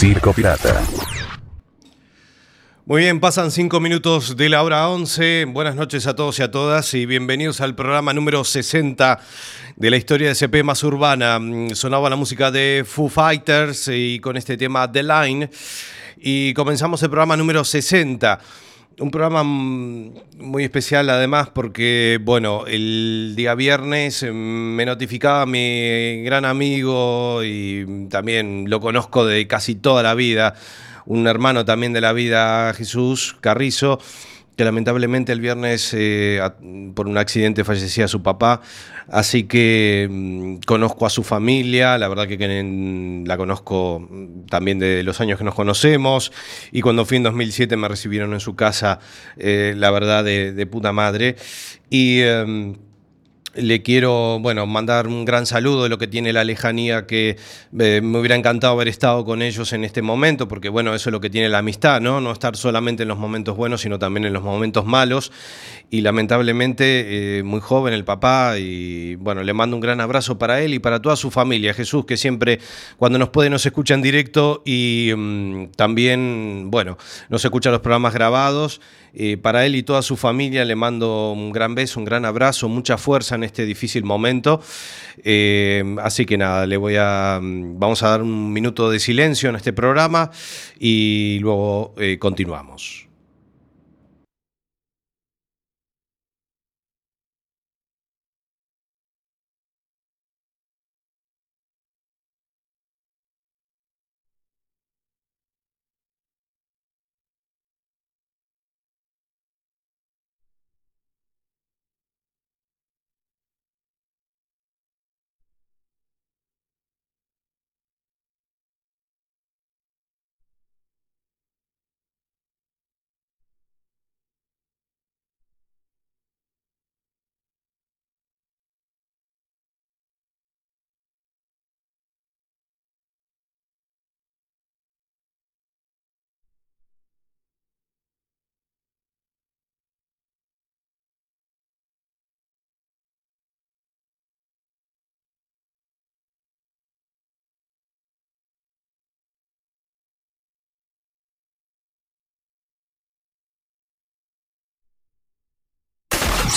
Circo 0.00 0.32
Pirata. 0.32 0.82
Muy 2.86 3.02
bien, 3.02 3.20
pasan 3.20 3.50
cinco 3.50 3.80
minutos 3.80 4.34
de 4.34 4.48
la 4.48 4.62
hora 4.62 4.88
11. 4.88 5.44
Buenas 5.50 5.76
noches 5.76 6.06
a 6.06 6.16
todos 6.16 6.38
y 6.38 6.42
a 6.42 6.50
todas 6.50 6.94
y 6.94 7.04
bienvenidos 7.04 7.60
al 7.60 7.74
programa 7.74 8.14
número 8.14 8.42
60 8.42 9.20
de 9.76 9.90
la 9.90 9.98
historia 9.98 10.28
de 10.28 10.34
CP 10.34 10.62
más 10.62 10.82
urbana. 10.84 11.38
Mm, 11.38 11.74
Sonaba 11.74 12.08
la 12.08 12.16
música 12.16 12.50
de 12.50 12.82
Foo 12.88 13.10
Fighters 13.10 13.90
y 13.92 14.20
con 14.20 14.38
este 14.38 14.56
tema 14.56 14.90
The 14.90 15.02
Line. 15.02 15.50
Y 16.16 16.54
comenzamos 16.54 17.02
el 17.02 17.10
programa 17.10 17.36
número 17.36 17.62
60. 17.62 18.40
Un 19.00 19.10
programa 19.10 19.42
mm, 19.42 20.12
muy 20.40 20.62
especial 20.62 21.08
además 21.08 21.48
porque, 21.48 22.18
bueno, 22.22 22.66
el 22.66 23.32
día 23.34 23.54
viernes 23.54 24.22
mm, 24.22 24.26
me 24.34 24.84
notificaba 24.84 25.46
mi 25.46 26.22
gran 26.22 26.44
amigo 26.44 27.42
y 27.42 28.06
también 28.10 28.66
lo 28.68 28.78
conozco 28.78 29.24
de 29.24 29.46
casi 29.46 29.74
toda 29.74 30.02
la 30.02 30.14
vida, 30.14 30.54
un 31.06 31.26
hermano 31.26 31.64
también 31.64 31.94
de 31.94 32.02
la 32.02 32.12
vida, 32.12 32.74
Jesús 32.74 33.38
Carrizo, 33.40 34.00
que 34.60 34.64
lamentablemente 34.66 35.32
el 35.32 35.40
viernes 35.40 35.94
eh, 35.94 36.38
por 36.94 37.08
un 37.08 37.16
accidente 37.16 37.64
fallecía 37.64 38.06
su 38.08 38.22
papá, 38.22 38.60
así 39.08 39.44
que 39.44 40.06
mm, 40.10 40.56
conozco 40.66 41.06
a 41.06 41.08
su 41.08 41.22
familia, 41.22 41.96
la 41.96 42.08
verdad 42.08 42.28
que, 42.28 43.24
la 43.26 43.38
conozco 43.38 44.00
mm, 44.00 44.44
también 44.50 44.78
de 44.78 45.02
los 45.02 45.18
años 45.22 45.38
que 45.38 45.44
nos 45.44 45.54
conocemos, 45.54 46.30
y 46.72 46.82
cuando 46.82 47.06
fui 47.06 47.16
en 47.16 47.22
2007 47.22 47.74
me 47.78 47.88
recibieron 47.88 48.34
en 48.34 48.40
su 48.40 48.54
casa, 48.54 48.98
eh, 49.38 49.72
la 49.78 49.90
verdad, 49.90 50.24
de, 50.24 50.52
de 50.52 50.66
puta 50.66 50.92
madre, 50.92 51.36
y... 51.88 52.20
em, 52.20 52.89
le 53.54 53.82
quiero, 53.82 54.38
bueno, 54.40 54.66
mandar 54.66 55.08
un 55.08 55.24
gran 55.24 55.46
saludo 55.46 55.82
de 55.82 55.88
lo 55.88 55.98
que 55.98 56.06
tiene 56.06 56.32
la 56.32 56.44
lejanía, 56.44 57.06
que 57.06 57.36
eh, 57.78 58.00
me 58.02 58.18
hubiera 58.18 58.36
encantado 58.36 58.74
haber 58.74 58.88
estado 58.88 59.24
con 59.24 59.42
ellos 59.42 59.72
en 59.72 59.84
este 59.84 60.02
momento, 60.02 60.46
porque 60.46 60.68
bueno, 60.68 60.94
eso 60.94 61.08
es 61.08 61.12
lo 61.12 61.20
que 61.20 61.30
tiene 61.30 61.48
la 61.48 61.58
amistad, 61.58 62.00
¿no? 62.00 62.20
No 62.20 62.30
estar 62.32 62.56
solamente 62.56 63.02
en 63.02 63.08
los 63.08 63.18
momentos 63.18 63.56
buenos, 63.56 63.80
sino 63.80 63.98
también 63.98 64.24
en 64.24 64.32
los 64.32 64.42
momentos 64.42 64.84
malos. 64.84 65.32
Y 65.90 66.02
lamentablemente, 66.02 67.38
eh, 67.38 67.42
muy 67.42 67.60
joven 67.60 67.92
el 67.92 68.04
papá, 68.04 68.58
y 68.58 69.16
bueno, 69.16 69.42
le 69.42 69.52
mando 69.52 69.76
un 69.76 69.80
gran 69.80 70.00
abrazo 70.00 70.38
para 70.38 70.60
él 70.60 70.74
y 70.74 70.78
para 70.78 71.02
toda 71.02 71.16
su 71.16 71.30
familia. 71.30 71.74
Jesús, 71.74 72.04
que 72.04 72.16
siempre, 72.16 72.60
cuando 72.96 73.18
nos 73.18 73.30
puede, 73.30 73.50
nos 73.50 73.66
escucha 73.66 73.94
en 73.94 74.02
directo 74.02 74.62
y 74.64 75.12
mm, 75.16 75.72
también, 75.76 76.70
bueno, 76.70 76.96
nos 77.28 77.44
escucha 77.44 77.70
los 77.70 77.80
programas 77.80 78.14
grabados. 78.14 78.80
Eh, 79.14 79.36
para 79.36 79.66
él 79.66 79.74
y 79.74 79.82
toda 79.82 80.02
su 80.02 80.16
familia 80.16 80.64
le 80.64 80.76
mando 80.76 81.32
un 81.32 81.52
gran 81.52 81.74
beso, 81.74 81.98
un 81.98 82.04
gran 82.04 82.24
abrazo, 82.24 82.68
mucha 82.68 82.96
fuerza 82.96 83.34
en 83.34 83.44
este 83.44 83.64
difícil 83.64 84.04
momento. 84.04 84.60
Eh, 85.24 85.96
así 86.02 86.26
que 86.26 86.38
nada, 86.38 86.66
le 86.66 86.76
voy 86.76 86.96
a, 86.98 87.40
mm, 87.42 87.78
vamos 87.78 88.02
a 88.02 88.10
dar 88.10 88.22
un 88.22 88.52
minuto 88.52 88.90
de 88.90 88.98
silencio 88.98 89.50
en 89.50 89.56
este 89.56 89.72
programa 89.72 90.30
y 90.78 91.38
luego 91.40 91.94
eh, 91.98 92.18
continuamos. 92.18 93.09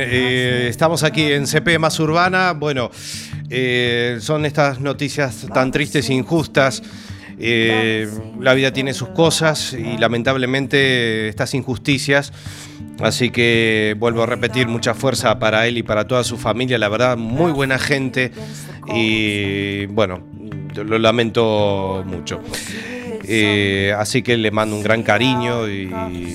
Eh, 0.00 0.66
estamos 0.68 1.02
aquí 1.02 1.32
en 1.32 1.46
CP 1.46 1.78
Más 1.78 1.98
Urbana. 2.00 2.52
Bueno, 2.52 2.90
eh, 3.50 4.18
son 4.20 4.46
estas 4.46 4.80
noticias 4.80 5.46
tan 5.52 5.70
tristes 5.70 6.08
e 6.10 6.14
injustas. 6.14 6.82
Eh, 7.38 8.08
la 8.40 8.54
vida 8.54 8.72
tiene 8.72 8.94
sus 8.94 9.08
cosas 9.08 9.74
y 9.74 9.98
lamentablemente 9.98 11.28
estas 11.28 11.54
injusticias. 11.54 12.32
Así 13.00 13.30
que 13.30 13.94
vuelvo 13.98 14.22
a 14.22 14.26
repetir, 14.26 14.68
mucha 14.68 14.94
fuerza 14.94 15.38
para 15.38 15.66
él 15.66 15.78
y 15.78 15.82
para 15.82 16.06
toda 16.06 16.24
su 16.24 16.36
familia. 16.38 16.78
La 16.78 16.88
verdad, 16.88 17.16
muy 17.16 17.52
buena 17.52 17.78
gente. 17.78 18.32
Y 18.94 19.86
bueno, 19.86 20.22
lo 20.74 20.98
lamento 20.98 22.02
mucho. 22.06 22.40
Así 23.98 24.22
que 24.22 24.36
le 24.36 24.50
mando 24.50 24.76
un 24.76 24.82
gran 24.82 25.02
cariño 25.02 25.68
y 25.68 25.86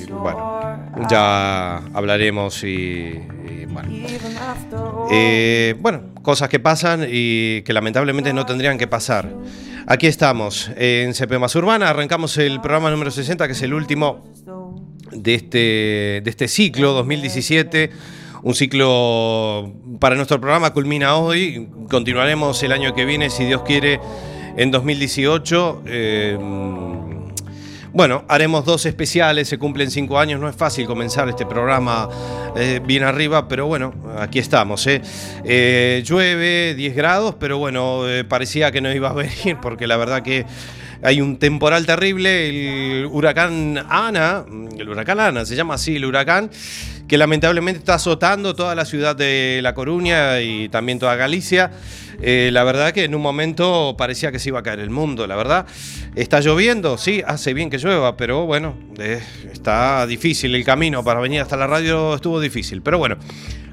bueno, 0.10 0.62
ya 1.10 1.78
hablaremos 1.94 2.64
y, 2.64 3.20
bueno. 3.68 3.90
Eh, 5.12 5.76
bueno, 5.80 6.04
cosas 6.22 6.50
que 6.50 6.60
pasan 6.60 7.06
y 7.10 7.62
que 7.64 7.74
lamentablemente 7.74 8.34
no 8.34 8.46
tendrían 8.46 8.78
que 8.78 8.88
pasar. 8.88 9.30
Aquí 9.88 10.08
estamos 10.08 10.70
en 10.76 11.14
CP 11.14 11.40
Más 11.40 11.56
Urbana, 11.56 11.90
arrancamos 11.90 12.38
el 12.38 12.62
programa 12.62 12.92
número 12.92 13.12
60, 13.12 13.48
que 13.48 13.54
es 13.54 13.62
el 13.62 13.74
último 13.74 14.24
de 15.12 15.36
este, 15.36 15.58
de 16.24 16.30
este 16.30 16.48
ciclo 16.48 16.94
2017. 16.94 17.92
Un 18.44 18.56
ciclo 18.56 19.72
para 20.00 20.16
nuestro 20.16 20.40
programa 20.40 20.74
culmina 20.74 21.16
hoy. 21.16 21.70
Continuaremos 21.90 22.62
el 22.64 22.72
año 22.72 22.94
que 22.96 23.06
viene, 23.06 23.30
si 23.30 23.46
Dios 23.46 23.62
quiere, 23.64 24.00
en 24.58 24.72
2018. 24.72 25.84
Eh, 25.86 26.38
bueno, 27.94 28.24
haremos 28.30 28.64
dos 28.64 28.86
especiales, 28.86 29.50
se 29.50 29.58
cumplen 29.58 29.92
cinco 29.92 30.18
años, 30.18 30.40
no 30.40 30.48
es 30.48 30.56
fácil 30.56 30.88
comenzar 30.88 31.28
este 31.28 31.46
programa 31.46 32.08
eh, 32.56 32.80
bien 32.86 33.04
arriba, 33.04 33.50
pero 33.50 33.68
bueno, 33.68 33.94
aquí 34.18 34.40
estamos. 34.40 34.88
¿eh? 34.88 35.02
Eh, 35.44 36.02
llueve 36.06 36.74
10 36.76 36.96
grados, 36.96 37.36
pero 37.38 37.58
bueno, 37.58 38.04
parecía 38.30 38.72
que 38.72 38.80
no 38.80 38.94
iba 38.94 39.10
a 39.10 39.14
venir 39.46 39.58
porque 39.62 39.88
la 39.88 39.98
verdad 39.98 40.24
que 40.24 40.46
hay 41.04 41.20
un 41.20 41.38
temporal 41.38 41.86
terrible, 41.86 42.48
el 42.48 43.08
huracán 43.08 43.86
Ana, 43.90 44.46
el 44.78 44.88
huracán 44.88 45.20
Ana, 45.20 45.46
se 45.46 45.58
llama 45.58 45.74
así 45.74 45.98
el 45.98 46.06
huracán, 46.06 46.50
que 47.10 47.18
lamentablemente 47.18 47.80
está 47.80 47.96
azotando 47.96 48.56
toda 48.56 48.74
la 48.74 48.86
ciudad 48.86 49.18
de 49.18 49.60
La 49.62 49.74
Coruña 49.74 50.40
y 50.40 50.70
también 50.70 50.98
toda 50.98 51.18
Galicia. 51.18 51.72
La 52.22 52.64
verdad 52.64 52.94
que 52.94 53.04
en 53.06 53.16
un 53.16 53.22
momento 53.22 53.96
parecía 53.98 54.32
que 54.32 54.38
se 54.38 54.50
iba 54.50 54.60
a 54.60 54.64
caer 54.64 54.80
el 54.80 54.92
mundo, 54.92 55.26
la 55.26 55.36
verdad. 55.36 55.66
Está 56.16 56.42
lloviendo, 56.42 56.98
sí, 56.98 57.24
hace 57.26 57.54
bien 57.54 57.70
que 57.70 57.78
llueva, 57.78 58.18
pero 58.18 58.46
bueno, 58.46 58.74
eh, 59.00 59.22
está 59.50 60.06
difícil 60.06 60.54
el 60.56 60.66
camino 60.66 61.06
para 61.06 61.22
venir 61.22 61.40
hasta 61.40 61.56
la 61.56 61.68
radio, 61.68 62.16
estuvo 62.16 62.42
difícil. 62.42 62.82
Pero 62.82 62.98
bueno, 62.98 63.16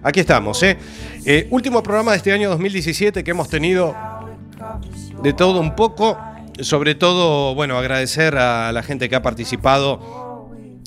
aquí 0.04 0.20
estamos. 0.20 0.62
¿eh? 0.62 0.78
Eh, 1.26 1.48
último 1.50 1.82
programa 1.82 2.12
de 2.12 2.18
este 2.18 2.32
año 2.32 2.48
2017 2.50 3.24
que 3.24 3.30
hemos 3.32 3.48
tenido 3.48 3.96
de 5.20 5.32
todo 5.32 5.60
un 5.60 5.74
poco. 5.74 6.16
Sobre 6.60 6.94
todo, 6.94 7.56
bueno, 7.56 7.76
agradecer 7.76 8.36
a 8.36 8.70
la 8.72 8.82
gente 8.84 9.08
que 9.08 9.16
ha 9.16 9.22
participado 9.22 10.27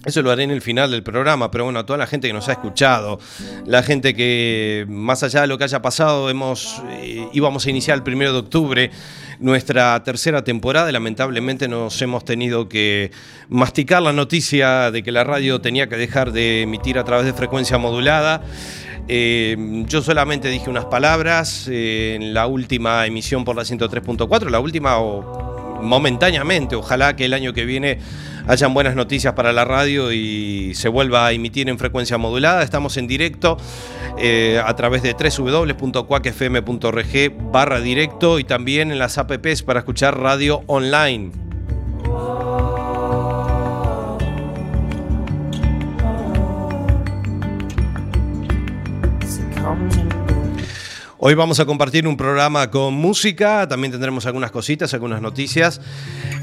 Eso 0.03 0.23
lo 0.23 0.31
haré 0.31 0.43
en 0.43 0.51
el 0.51 0.61
final 0.61 0.89
del 0.89 1.03
programa, 1.03 1.51
pero 1.51 1.65
bueno, 1.65 1.77
a 1.77 1.85
toda 1.85 1.97
la 1.97 2.07
gente 2.07 2.27
que 2.27 2.33
nos 2.33 2.49
ha 2.49 2.53
escuchado, 2.53 3.19
la 3.67 3.83
gente 3.83 4.15
que 4.15 4.85
más 4.89 5.21
allá 5.21 5.41
de 5.41 5.47
lo 5.47 5.59
que 5.59 5.63
haya 5.63 5.81
pasado, 5.83 6.27
hemos 6.31 6.81
eh, 6.89 7.27
íbamos 7.33 7.67
a 7.67 7.69
iniciar 7.69 7.97
el 7.97 8.03
primero 8.03 8.33
de 8.33 8.39
octubre 8.39 8.91
nuestra 9.39 10.03
tercera 10.03 10.43
temporada 10.43 10.89
y 10.89 10.93
lamentablemente 10.93 11.67
nos 11.67 12.01
hemos 12.01 12.25
tenido 12.25 12.67
que 12.67 13.11
masticar 13.49 14.01
la 14.01 14.11
noticia 14.11 14.89
de 14.89 15.03
que 15.03 15.11
la 15.11 15.23
radio 15.23 15.61
tenía 15.61 15.87
que 15.87 15.97
dejar 15.97 16.31
de 16.31 16.63
emitir 16.63 16.97
a 16.97 17.03
través 17.03 17.27
de 17.27 17.33
frecuencia 17.33 17.77
modulada. 17.77 18.41
Eh, 19.07 19.83
yo 19.87 20.01
solamente 20.01 20.47
dije 20.49 20.69
unas 20.69 20.85
palabras 20.85 21.67
eh, 21.69 22.15
en 22.15 22.33
la 22.33 22.47
última 22.47 23.05
emisión 23.05 23.43
por 23.43 23.55
la 23.55 23.63
103.4, 23.63 24.49
la 24.49 24.59
última 24.59 24.97
o 24.97 25.79
momentáneamente, 25.81 26.75
ojalá 26.75 27.15
que 27.15 27.25
el 27.25 27.33
año 27.33 27.53
que 27.53 27.65
viene 27.65 27.99
hayan 28.47 28.73
buenas 28.73 28.95
noticias 28.95 29.33
para 29.33 29.51
la 29.53 29.65
radio 29.65 30.11
y 30.11 30.73
se 30.75 30.89
vuelva 30.89 31.27
a 31.27 31.31
emitir 31.31 31.69
en 31.69 31.77
frecuencia 31.77 32.17
modulada. 32.17 32.63
Estamos 32.63 32.97
en 32.97 33.07
directo 33.07 33.57
eh, 34.17 34.61
a 34.63 34.75
través 34.75 35.03
de 35.03 35.13
www.cuacfm.org 35.13 35.91
barra 37.51 37.79
directo 37.79 38.39
y 38.39 38.43
también 38.43 38.91
en 38.91 38.99
las 38.99 39.17
apps 39.17 39.63
para 39.63 39.79
escuchar 39.79 40.19
radio 40.19 40.63
online. 40.67 41.50
Hoy 51.23 51.35
vamos 51.35 51.59
a 51.59 51.65
compartir 51.65 52.07
un 52.07 52.17
programa 52.17 52.71
con 52.71 52.95
música, 52.95 53.67
también 53.67 53.91
tendremos 53.91 54.25
algunas 54.25 54.49
cositas, 54.49 54.91
algunas 54.95 55.21
noticias. 55.21 55.79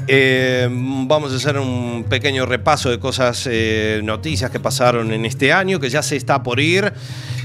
Eh, 0.07 0.69
vamos 0.71 1.33
a 1.33 1.35
hacer 1.35 1.57
un 1.57 2.05
pequeño 2.07 2.45
repaso 2.45 2.89
de 2.89 2.97
cosas, 2.97 3.45
eh, 3.51 3.99
noticias 4.05 4.49
que 4.51 4.61
pasaron 4.61 5.11
en 5.11 5.25
este 5.25 5.51
año, 5.51 5.81
que 5.81 5.89
ya 5.89 6.01
se 6.01 6.15
está 6.15 6.41
por 6.43 6.61
ir. 6.61 6.93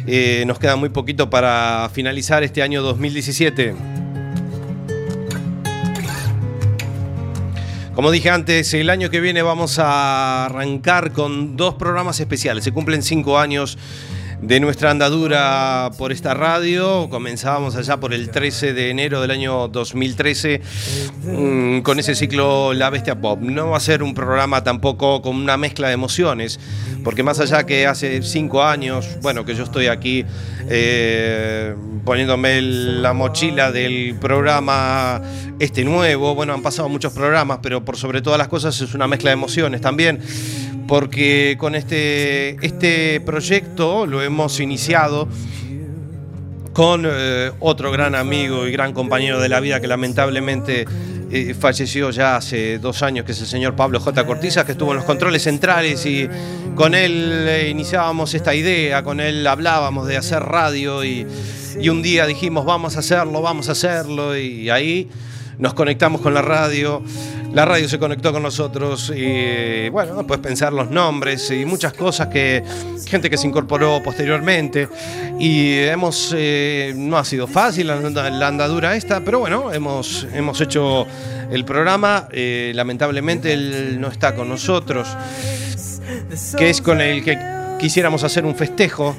Eh, 0.06 0.44
nos 0.46 0.60
queda 0.60 0.76
muy 0.76 0.90
poquito 0.90 1.28
para 1.28 1.90
finalizar 1.92 2.44
este 2.44 2.62
año 2.62 2.82
2017. 2.82 3.74
Como 7.96 8.12
dije 8.12 8.30
antes, 8.30 8.72
el 8.74 8.88
año 8.90 9.10
que 9.10 9.18
viene 9.18 9.42
vamos 9.42 9.80
a 9.80 10.44
arrancar 10.44 11.10
con 11.10 11.56
dos 11.56 11.74
programas 11.74 12.20
especiales. 12.20 12.62
Se 12.62 12.70
cumplen 12.70 13.02
cinco 13.02 13.40
años 13.40 13.76
de 14.46 14.60
nuestra 14.60 14.90
andadura 14.90 15.90
por 15.96 16.12
esta 16.12 16.34
radio. 16.34 17.08
Comenzábamos 17.08 17.76
allá 17.76 17.98
por 17.98 18.12
el 18.12 18.30
13 18.30 18.74
de 18.74 18.90
enero 18.90 19.22
del 19.22 19.30
año 19.30 19.68
2013 19.68 20.60
mm, 21.24 21.78
con 21.80 21.98
ese 21.98 22.14
ciclo 22.14 22.74
La 22.74 22.90
Bestia 22.90 23.18
Pop. 23.18 23.40
No 23.40 23.70
va 23.70 23.78
a 23.78 23.80
ser 23.80 24.02
un 24.02 24.12
programa 24.12 24.62
tampoco 24.62 25.22
con 25.22 25.36
una 25.36 25.56
mezcla 25.56 25.88
de 25.88 25.94
emociones, 25.94 26.60
porque 27.02 27.22
más 27.22 27.40
allá 27.40 27.64
que 27.64 27.86
hace 27.86 28.22
cinco 28.22 28.62
años, 28.62 29.18
bueno, 29.22 29.46
que 29.46 29.54
yo 29.54 29.64
estoy 29.64 29.86
aquí 29.86 30.26
eh, 30.68 31.74
poniéndome 32.04 32.60
la 32.60 33.14
mochila 33.14 33.72
del 33.72 34.14
programa 34.20 35.22
este 35.58 35.84
nuevo, 35.84 36.34
bueno, 36.34 36.52
han 36.52 36.62
pasado 36.62 36.90
muchos 36.90 37.14
programas, 37.14 37.60
pero 37.62 37.82
por 37.82 37.96
sobre 37.96 38.20
todas 38.20 38.38
las 38.38 38.48
cosas 38.48 38.78
es 38.78 38.94
una 38.94 39.06
mezcla 39.06 39.30
de 39.30 39.34
emociones 39.34 39.80
también 39.80 40.20
porque 40.86 41.56
con 41.58 41.74
este, 41.74 42.56
este 42.64 43.20
proyecto 43.20 44.06
lo 44.06 44.22
hemos 44.22 44.60
iniciado 44.60 45.28
con 46.72 47.04
eh, 47.06 47.52
otro 47.60 47.92
gran 47.92 48.14
amigo 48.14 48.66
y 48.66 48.72
gran 48.72 48.92
compañero 48.92 49.40
de 49.40 49.48
la 49.48 49.60
vida 49.60 49.80
que 49.80 49.86
lamentablemente 49.86 50.84
eh, 51.30 51.54
falleció 51.54 52.10
ya 52.10 52.36
hace 52.36 52.78
dos 52.78 53.02
años, 53.02 53.24
que 53.24 53.32
es 53.32 53.40
el 53.40 53.46
señor 53.46 53.74
Pablo 53.74 54.00
J. 54.00 54.26
Cortiza, 54.26 54.66
que 54.66 54.72
estuvo 54.72 54.90
en 54.90 54.96
los 54.96 55.04
controles 55.04 55.42
centrales 55.42 56.04
y 56.04 56.28
con 56.74 56.94
él 56.94 57.46
eh, 57.48 57.68
iniciábamos 57.70 58.34
esta 58.34 58.54
idea, 58.54 59.02
con 59.02 59.20
él 59.20 59.46
hablábamos 59.46 60.06
de 60.06 60.16
hacer 60.16 60.42
radio 60.42 61.04
y, 61.04 61.26
y 61.80 61.88
un 61.88 62.02
día 62.02 62.26
dijimos 62.26 62.64
vamos 62.64 62.96
a 62.96 63.00
hacerlo, 63.00 63.40
vamos 63.40 63.68
a 63.68 63.72
hacerlo 63.72 64.36
y 64.36 64.68
ahí 64.68 65.08
nos 65.58 65.74
conectamos 65.74 66.20
con 66.20 66.34
la 66.34 66.42
radio, 66.42 67.02
la 67.54 67.64
radio 67.64 67.88
se 67.88 68.00
conectó 68.00 68.32
con 68.32 68.42
nosotros 68.42 69.12
y 69.14 69.88
bueno, 69.90 70.26
puedes 70.26 70.42
pensar 70.42 70.72
los 70.72 70.90
nombres 70.90 71.52
y 71.52 71.64
muchas 71.64 71.92
cosas 71.92 72.26
que 72.26 72.64
gente 73.06 73.30
que 73.30 73.36
se 73.36 73.46
incorporó 73.46 74.02
posteriormente. 74.02 74.88
Y 75.38 75.78
hemos, 75.78 76.34
eh, 76.36 76.92
no 76.96 77.16
ha 77.16 77.24
sido 77.24 77.46
fácil 77.46 77.86
la, 77.86 78.46
andadura 78.46 78.96
esta, 78.96 79.20
pero 79.20 79.38
bueno, 79.38 79.72
hemos, 79.72 80.26
hemos 80.34 80.60
hecho 80.60 81.06
el 81.50 81.64
programa, 81.64 82.26
eh, 82.32 82.72
lamentablemente 82.74 83.52
él 83.52 84.00
no 84.00 84.08
está 84.08 84.34
con 84.34 84.48
nosotros, 84.48 85.08
que 86.58 86.70
es 86.70 86.80
con 86.80 87.00
el 87.00 87.22
que 87.22 87.38
quisiéramos 87.78 88.24
hacer 88.24 88.44
un 88.44 88.56
festejo, 88.56 89.14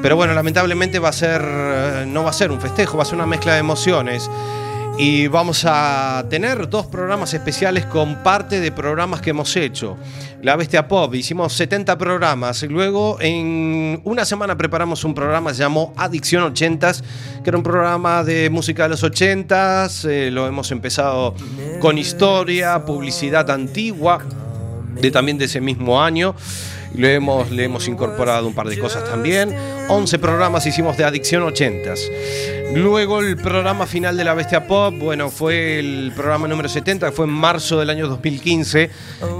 pero 0.00 0.14
bueno, 0.14 0.32
lamentablemente 0.32 1.00
va 1.00 1.08
a 1.08 1.12
ser, 1.12 1.42
no 2.06 2.22
va 2.22 2.30
a 2.30 2.34
ser 2.34 2.52
un 2.52 2.60
festejo, 2.60 2.96
va 2.96 3.02
a 3.02 3.06
ser 3.06 3.16
una 3.16 3.26
mezcla 3.26 3.54
de 3.54 3.58
emociones 3.58 4.30
y 5.02 5.28
vamos 5.28 5.64
a 5.66 6.26
tener 6.28 6.68
dos 6.68 6.84
programas 6.84 7.32
especiales 7.32 7.86
con 7.86 8.22
parte 8.22 8.60
de 8.60 8.70
programas 8.70 9.22
que 9.22 9.30
hemos 9.30 9.56
hecho. 9.56 9.96
La 10.42 10.56
Bestia 10.56 10.88
Pop, 10.88 11.14
hicimos 11.14 11.54
70 11.54 11.96
programas. 11.96 12.62
Luego, 12.64 13.16
en 13.18 14.02
una 14.04 14.26
semana 14.26 14.58
preparamos 14.58 15.02
un 15.04 15.14
programa 15.14 15.50
que 15.50 15.56
se 15.56 15.62
llamó 15.62 15.94
Adicción 15.96 16.54
80s, 16.54 17.02
que 17.42 17.48
era 17.48 17.56
un 17.56 17.62
programa 17.62 18.22
de 18.24 18.50
música 18.50 18.82
de 18.82 18.88
los 18.90 19.02
80s. 19.02 20.06
Eh, 20.06 20.30
lo 20.30 20.46
hemos 20.46 20.70
empezado 20.70 21.34
con 21.80 21.96
historia, 21.96 22.84
publicidad 22.84 23.50
antigua, 23.50 24.22
de 25.00 25.10
también 25.10 25.38
de 25.38 25.46
ese 25.46 25.62
mismo 25.62 26.02
año. 26.02 26.34
Le 26.94 27.14
hemos, 27.14 27.50
le 27.50 27.64
hemos 27.64 27.86
incorporado 27.88 28.46
un 28.46 28.54
par 28.54 28.68
de 28.68 28.78
cosas 28.78 29.04
también. 29.04 29.54
11 29.88 30.18
programas 30.18 30.66
hicimos 30.66 30.96
de 30.96 31.04
Adicción 31.04 31.42
80s. 31.42 32.00
Luego 32.74 33.20
el 33.20 33.36
programa 33.36 33.86
final 33.86 34.16
de 34.16 34.22
La 34.22 34.34
Bestia 34.34 34.66
Pop, 34.66 34.94
bueno, 34.96 35.28
fue 35.30 35.80
el 35.80 36.12
programa 36.14 36.46
número 36.46 36.68
70, 36.68 37.10
fue 37.10 37.26
en 37.26 37.32
marzo 37.32 37.80
del 37.80 37.90
año 37.90 38.06
2015, 38.06 38.90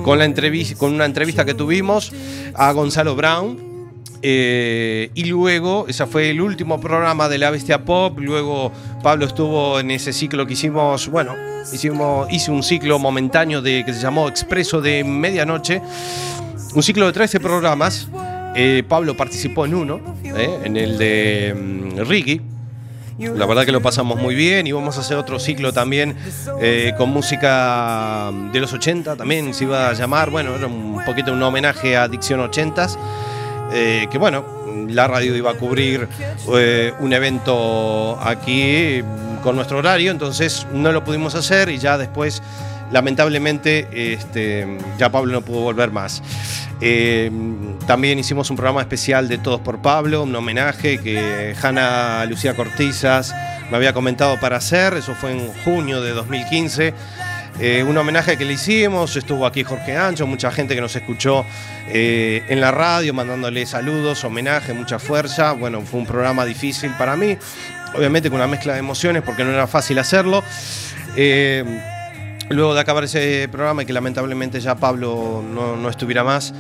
con, 0.02 0.18
la 0.18 0.24
entrevista, 0.24 0.76
con 0.76 0.92
una 0.92 1.04
entrevista 1.04 1.44
que 1.44 1.54
tuvimos 1.54 2.12
a 2.54 2.72
Gonzalo 2.72 3.14
Brown. 3.14 3.70
Eh, 4.22 5.10
y 5.14 5.24
luego, 5.24 5.86
ese 5.88 6.06
fue 6.06 6.30
el 6.30 6.40
último 6.40 6.80
programa 6.80 7.28
de 7.28 7.38
La 7.38 7.50
Bestia 7.50 7.84
Pop. 7.84 8.18
Luego 8.18 8.72
Pablo 9.02 9.26
estuvo 9.26 9.78
en 9.78 9.92
ese 9.92 10.12
ciclo 10.12 10.44
que 10.46 10.54
hicimos, 10.54 11.08
bueno, 11.08 11.34
hicimos, 11.72 12.30
hice 12.32 12.50
un 12.50 12.62
ciclo 12.62 12.98
momentáneo 12.98 13.62
de, 13.62 13.84
que 13.84 13.94
se 13.94 14.00
llamó 14.00 14.28
Expreso 14.28 14.80
de 14.80 15.04
Medianoche 15.04 15.80
un 16.74 16.82
ciclo 16.82 17.06
de 17.06 17.12
13 17.12 17.40
programas. 17.40 18.08
Eh, 18.54 18.82
Pablo 18.88 19.16
participó 19.16 19.64
en 19.64 19.74
uno, 19.74 20.00
eh, 20.24 20.60
en 20.64 20.76
el 20.76 20.98
de 20.98 21.54
mm, 21.56 22.08
Ricky. 22.08 22.40
La 23.18 23.44
verdad 23.44 23.66
que 23.66 23.72
lo 23.72 23.82
pasamos 23.82 24.18
muy 24.18 24.34
bien 24.34 24.66
y 24.66 24.72
vamos 24.72 24.96
a 24.96 25.00
hacer 25.00 25.18
otro 25.18 25.38
ciclo 25.38 25.74
también 25.74 26.16
eh, 26.58 26.94
con 26.96 27.10
música 27.10 28.32
de 28.50 28.60
los 28.60 28.72
80, 28.72 29.14
también 29.16 29.52
se 29.52 29.64
iba 29.64 29.90
a 29.90 29.92
llamar, 29.92 30.30
bueno, 30.30 30.54
era 30.56 30.66
un 30.66 31.04
poquito 31.04 31.30
un 31.34 31.42
homenaje 31.42 31.98
a 31.98 32.08
Dicción 32.08 32.40
80s, 32.40 32.96
que 34.10 34.16
bueno, 34.16 34.46
la 34.88 35.06
radio 35.06 35.36
iba 35.36 35.50
a 35.50 35.54
cubrir 35.54 36.08
un 36.98 37.12
evento 37.12 38.18
aquí 38.22 39.02
con 39.42 39.54
nuestro 39.54 39.78
horario, 39.78 40.10
entonces 40.12 40.66
no 40.72 40.90
lo 40.90 41.04
pudimos 41.04 41.34
hacer 41.34 41.68
y 41.68 41.76
ya 41.76 41.98
después 41.98 42.42
lamentablemente 42.92 43.88
este, 43.92 44.66
ya 44.98 45.10
Pablo 45.10 45.32
no 45.32 45.42
pudo 45.42 45.60
volver 45.60 45.90
más. 45.90 46.22
Eh, 46.80 47.30
también 47.86 48.18
hicimos 48.18 48.50
un 48.50 48.56
programa 48.56 48.80
especial 48.80 49.28
de 49.28 49.38
Todos 49.38 49.60
por 49.60 49.82
Pablo, 49.82 50.22
un 50.22 50.34
homenaje 50.34 50.98
que 50.98 51.54
Hanna 51.60 52.24
Lucía 52.26 52.54
Cortizas 52.54 53.34
me 53.70 53.76
había 53.76 53.92
comentado 53.92 54.38
para 54.40 54.56
hacer, 54.56 54.94
eso 54.94 55.14
fue 55.14 55.32
en 55.32 55.52
junio 55.64 56.00
de 56.00 56.12
2015. 56.12 56.94
Eh, 57.58 57.82
un 57.82 57.96
homenaje 57.98 58.38
que 58.38 58.46
le 58.46 58.54
hicimos, 58.54 59.16
estuvo 59.16 59.44
aquí 59.44 59.64
Jorge 59.64 59.94
Ancho, 59.94 60.26
mucha 60.26 60.50
gente 60.50 60.74
que 60.74 60.80
nos 60.80 60.96
escuchó 60.96 61.44
eh, 61.88 62.42
en 62.48 62.60
la 62.60 62.70
radio, 62.70 63.12
mandándole 63.12 63.66
saludos, 63.66 64.24
homenaje, 64.24 64.72
mucha 64.72 64.98
fuerza. 64.98 65.52
Bueno, 65.52 65.82
fue 65.82 66.00
un 66.00 66.06
programa 66.06 66.46
difícil 66.46 66.90
para 66.96 67.16
mí, 67.16 67.36
obviamente 67.94 68.30
con 68.30 68.36
una 68.36 68.46
mezcla 68.46 68.72
de 68.72 68.78
emociones 68.78 69.22
porque 69.22 69.44
no 69.44 69.50
era 69.50 69.66
fácil 69.66 69.98
hacerlo. 69.98 70.42
Luego 72.50 72.74
de 72.74 72.80
acabar 72.80 73.04
ese 73.04 73.48
programa 73.48 73.84
y 73.84 73.86
que 73.86 73.92
lamentablemente 73.92 74.58
ya 74.58 74.74
Pablo 74.74 75.40
no, 75.40 75.88
estuviera 75.88 76.24
más, 76.24 76.52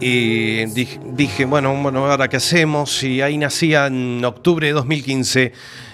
dije, 0.00 1.44
bueno, 1.44 1.74
bueno, 1.82 2.06
ahora 2.06 2.26
qué 2.28 2.38
hacemos, 2.38 3.02
y 3.02 3.20
ahí 3.20 3.36
nacía 3.36 3.86
en 3.86 4.24
octubre 4.24 4.66
de 4.66 4.72
2015 4.72 5.52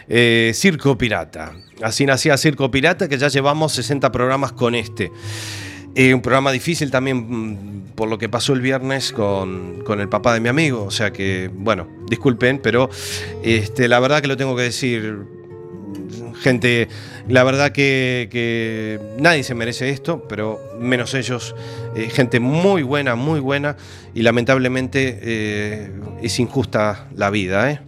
eh, 0.08 0.52
Circo 0.54 0.96
Pirata. 0.96 1.54
Así 1.82 2.06
nacía 2.06 2.36
Circo 2.36 2.70
Pirata, 2.70 3.08
que 3.08 3.18
ya 3.18 3.26
llevamos 3.26 3.72
60 3.72 4.12
programas 4.12 4.52
con 4.52 4.76
este. 4.76 5.10
Eh, 5.96 6.14
un 6.14 6.22
programa 6.22 6.52
difícil 6.52 6.92
también 6.92 7.16
mm, 7.16 7.94
por 7.96 8.08
lo 8.08 8.18
que 8.18 8.28
pasó 8.28 8.52
el 8.52 8.60
viernes 8.60 9.10
con, 9.12 9.82
con, 9.84 10.00
el 10.00 10.08
papá 10.08 10.34
de 10.34 10.40
mi 10.40 10.50
amigo. 10.50 10.84
O 10.84 10.92
sea 10.92 11.12
que, 11.12 11.50
bueno, 11.52 11.88
disculpen, 12.08 12.60
pero 12.62 12.88
este, 13.42 13.88
la 13.88 13.98
verdad 13.98 14.22
que 14.22 14.28
lo 14.28 14.36
tengo 14.36 14.54
que 14.54 14.62
decir 14.62 15.41
gente, 16.42 16.88
la 17.28 17.44
verdad 17.44 17.72
que, 17.72 19.00
nadie 19.18 19.44
se 19.44 19.54
merece 19.54 19.90
esto, 19.90 20.26
pero 20.28 20.60
menos 20.78 21.14
ellos. 21.14 21.54
Eh, 21.96 22.10
gente 22.10 22.40
muy 22.40 22.82
buena, 22.82 23.14
muy 23.14 23.40
buena, 23.40 23.76
y 24.14 24.22
lamentablemente 24.22 25.18
eh, 25.22 25.90
es 26.22 26.38
injusta 26.38 27.06
la 27.14 27.30
vida. 27.30 27.70
¿eh? 27.70 27.80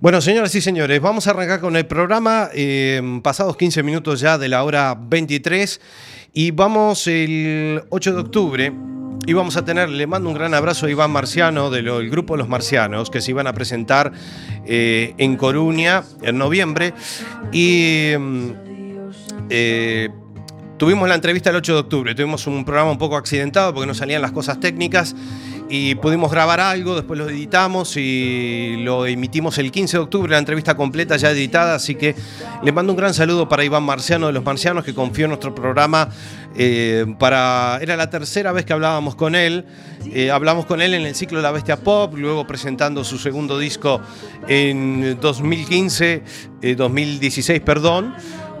Bueno, 0.00 0.20
señoras 0.20 0.54
y 0.54 0.60
señores, 0.60 1.00
vamos 1.00 1.26
a 1.26 1.30
arrancar 1.30 1.60
con 1.60 1.74
el 1.74 1.86
programa, 1.86 2.50
eh, 2.52 3.00
pasados 3.22 3.56
15 3.56 3.82
minutos 3.82 4.20
ya 4.20 4.36
de 4.36 4.48
la 4.48 4.62
hora 4.62 4.94
23, 4.98 5.80
y 6.34 6.50
vamos 6.50 7.06
el 7.06 7.82
8 7.88 8.12
de 8.12 8.20
octubre. 8.20 8.72
Y 9.26 9.32
vamos 9.32 9.56
a 9.56 9.64
tener, 9.64 9.88
le 9.88 10.06
mando 10.06 10.28
un 10.28 10.36
gran 10.36 10.54
abrazo 10.54 10.86
a 10.86 10.90
Iván 10.90 11.10
Marciano 11.10 11.68
del 11.68 12.08
grupo 12.08 12.36
Los 12.36 12.48
Marcianos, 12.48 13.10
que 13.10 13.20
se 13.20 13.32
iban 13.32 13.48
a 13.48 13.52
presentar 13.52 14.12
eh, 14.64 15.14
en 15.18 15.36
Coruña 15.36 16.04
en 16.22 16.38
noviembre. 16.38 16.94
Y 17.50 18.12
mm, 18.16 18.50
eh, 19.50 20.08
tuvimos 20.76 21.08
la 21.08 21.16
entrevista 21.16 21.50
el 21.50 21.56
8 21.56 21.72
de 21.72 21.78
octubre, 21.80 22.14
tuvimos 22.14 22.46
un 22.46 22.64
programa 22.64 22.92
un 22.92 22.98
poco 22.98 23.16
accidentado 23.16 23.74
porque 23.74 23.88
no 23.88 23.94
salían 23.94 24.22
las 24.22 24.30
cosas 24.30 24.60
técnicas 24.60 25.16
y 25.68 25.96
pudimos 25.96 26.30
grabar 26.30 26.60
algo, 26.60 26.94
después 26.94 27.18
lo 27.18 27.28
editamos 27.28 27.96
y 27.96 28.76
lo 28.84 29.06
emitimos 29.06 29.58
el 29.58 29.72
15 29.72 29.96
de 29.96 30.02
octubre, 30.02 30.30
la 30.30 30.38
entrevista 30.38 30.76
completa 30.76 31.16
ya 31.16 31.30
editada, 31.30 31.74
así 31.74 31.94
que 31.96 32.14
le 32.62 32.72
mando 32.72 32.92
un 32.92 32.96
gran 32.96 33.14
saludo 33.14 33.48
para 33.48 33.64
Iván 33.64 33.82
Marciano 33.82 34.28
de 34.28 34.32
Los 34.32 34.44
Marcianos 34.44 34.84
que 34.84 34.94
confió 34.94 35.24
en 35.24 35.30
nuestro 35.30 35.54
programa. 35.54 36.08
eh, 36.58 37.04
para, 37.18 37.78
era 37.82 37.96
la 37.96 38.08
tercera 38.08 38.50
vez 38.52 38.64
que 38.64 38.72
hablábamos 38.72 39.14
con 39.14 39.34
él, 39.34 39.66
Eh, 40.12 40.30
hablamos 40.30 40.66
con 40.66 40.80
él 40.80 40.94
en 40.94 41.04
el 41.04 41.14
ciclo 41.14 41.40
La 41.40 41.50
Bestia 41.50 41.76
Pop, 41.76 42.14
luego 42.16 42.46
presentando 42.46 43.02
su 43.02 43.18
segundo 43.18 43.58
disco 43.58 44.00
en 44.46 45.18
2015, 45.20 46.22
eh, 46.62 46.74
2016, 46.76 47.60
perdón. 47.60 48.14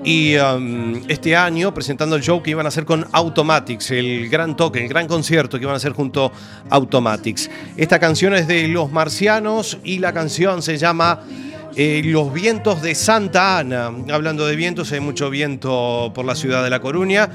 Y 0.06 0.36
um, 0.36 1.02
este 1.08 1.34
año 1.34 1.74
presentando 1.74 2.14
el 2.14 2.22
show 2.22 2.40
que 2.40 2.50
iban 2.50 2.64
a 2.64 2.68
hacer 2.68 2.84
con 2.84 3.04
Automatics, 3.10 3.90
el 3.90 4.28
gran 4.28 4.56
toque, 4.56 4.80
el 4.80 4.88
gran 4.88 5.08
concierto 5.08 5.58
que 5.58 5.64
iban 5.64 5.74
a 5.74 5.78
hacer 5.78 5.94
junto 5.94 6.26
a 6.70 6.76
Automatics. 6.76 7.50
Esta 7.76 7.98
canción 7.98 8.32
es 8.32 8.46
de 8.46 8.68
Los 8.68 8.92
Marcianos 8.92 9.78
y 9.82 9.98
la 9.98 10.12
canción 10.12 10.62
se 10.62 10.78
llama 10.78 11.22
eh, 11.74 12.02
Los 12.04 12.32
vientos 12.32 12.82
de 12.82 12.94
Santa 12.94 13.58
Ana. 13.58 13.90
Hablando 14.12 14.46
de 14.46 14.54
vientos, 14.54 14.92
hay 14.92 15.00
mucho 15.00 15.28
viento 15.28 16.12
por 16.14 16.24
la 16.24 16.36
ciudad 16.36 16.62
de 16.62 16.70
La 16.70 16.78
Coruña. 16.78 17.28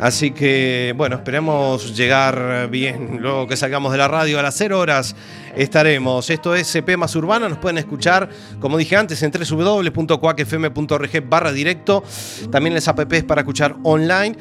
Así 0.00 0.32
que, 0.32 0.92
bueno, 0.96 1.16
esperemos 1.16 1.96
llegar 1.96 2.68
bien. 2.70 3.18
Luego 3.20 3.46
que 3.46 3.56
salgamos 3.56 3.92
de 3.92 3.98
la 3.98 4.08
radio 4.08 4.38
a 4.38 4.42
las 4.42 4.56
0 4.56 4.78
horas 4.78 5.14
estaremos. 5.56 6.28
Esto 6.30 6.54
es 6.54 6.70
CP 6.70 6.96
Más 6.96 7.14
Urbana. 7.16 7.48
Nos 7.48 7.58
pueden 7.58 7.78
escuchar, 7.78 8.28
como 8.60 8.76
dije 8.76 8.96
antes, 8.96 9.22
en 9.22 9.30
www.cuacfm.org 9.30 11.28
barra 11.28 11.52
directo. 11.52 12.02
También 12.50 12.74
las 12.74 12.88
apps 12.88 13.22
para 13.22 13.42
escuchar 13.42 13.76
online. 13.82 14.36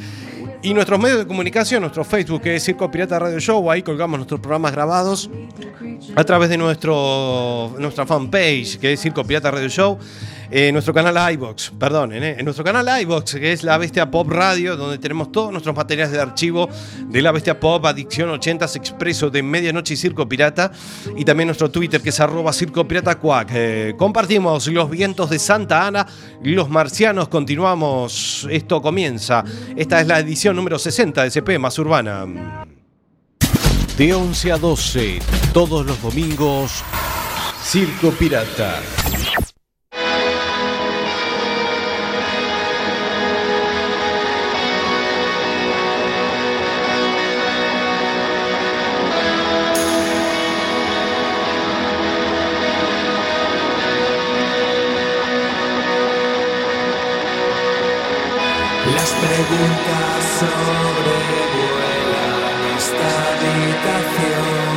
Y 0.63 0.73
nuestros 0.73 0.97
medios 0.97 1.19
de 1.19 1.27
comunicación, 1.27 1.81
nuestro 1.81 2.05
Facebook, 2.05 2.41
que 2.41 2.55
es 2.55 2.63
Circo 2.63 2.89
Pirata 2.89 3.19
Radio 3.19 3.37
Show, 3.37 3.69
ahí 3.69 3.83
colgamos 3.83 4.17
nuestros 4.17 4.39
programas 4.39 4.71
grabados 4.71 5.29
a 6.15 6.23
través 6.23 6.47
de 6.49 6.57
nuestro, 6.57 7.75
nuestra 7.79 8.05
fanpage, 8.05 8.79
que 8.79 8.93
es 8.93 9.01
Circo 9.01 9.25
Pirata 9.25 9.51
Radio 9.51 9.67
Show, 9.67 9.99
eh, 10.55 10.71
nuestro 10.71 10.93
canal 10.93 11.33
iBox, 11.33 11.71
perdón, 11.79 12.13
eh, 12.13 12.35
en 12.37 12.45
nuestro 12.45 12.63
canal 12.63 12.87
iBox, 13.01 13.33
que 13.33 13.53
es 13.53 13.63
La 13.63 13.75
Bestia 13.79 14.11
Pop 14.11 14.29
Radio, 14.29 14.77
donde 14.77 14.99
tenemos 14.99 15.31
todos 15.31 15.51
nuestros 15.51 15.75
materiales 15.75 16.11
de 16.11 16.21
archivo 16.21 16.69
de 17.07 17.23
La 17.23 17.31
Bestia 17.31 17.59
Pop, 17.59 17.83
Adicción 17.87 18.29
80s 18.29 18.75
Expreso 18.75 19.31
de 19.31 19.41
Medianoche 19.41 19.95
y 19.95 19.97
Circo 19.97 20.29
Pirata, 20.29 20.71
y 21.17 21.25
también 21.25 21.47
nuestro 21.47 21.71
Twitter, 21.71 22.01
que 22.01 22.09
es 22.09 22.19
arroba 22.19 22.53
Circo 22.53 22.87
Pirata 22.87 23.15
Cuac. 23.15 23.49
Eh, 23.51 23.95
compartimos 23.97 24.67
los 24.67 24.91
vientos 24.91 25.31
de 25.31 25.39
Santa 25.39 25.87
Ana, 25.87 26.05
los 26.43 26.69
marcianos, 26.69 27.29
continuamos, 27.29 28.47
esto 28.51 28.79
comienza. 28.79 29.43
Esta 29.75 30.01
es 30.01 30.07
la 30.07 30.19
edición 30.19 30.55
número 30.55 30.77
60 30.77 31.23
de 31.23 31.31
CP 31.31 31.57
Más 31.57 31.79
Urbana. 31.79 32.67
De 33.97 34.13
11 34.13 34.51
a 34.51 34.57
12, 34.59 35.19
todos 35.51 35.83
los 35.83 35.99
domingos, 35.99 36.83
Circo 37.63 38.11
Pirata. 38.11 38.79
Las 58.85 59.11
preguntas 59.13 60.19
sobrevuelan 60.39 61.07
esta 62.77 63.09
habitación. 63.31 64.73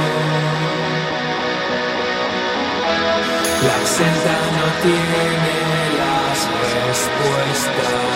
La 3.66 3.74
absenta 3.74 4.34
no 4.56 4.66
tiene 4.80 5.56
las 5.98 6.38
respuestas. 6.86 8.06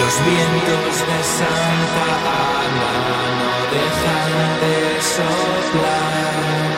Los 0.00 0.14
vientos 0.26 0.94
de 1.06 1.18
Santa 1.38 2.08
Ana 2.58 2.94
no 3.38 3.54
dejan 3.70 4.32
de 4.60 4.76
soplar 5.00 6.73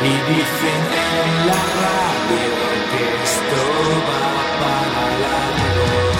y 0.00 0.10
dicen 0.10 0.82
en 0.94 1.46
la 1.48 1.60
radio 1.82 2.50
que 2.90 3.02
esto 3.24 3.60
va 4.08 4.26
para 4.60 5.04
largo. 5.22 6.17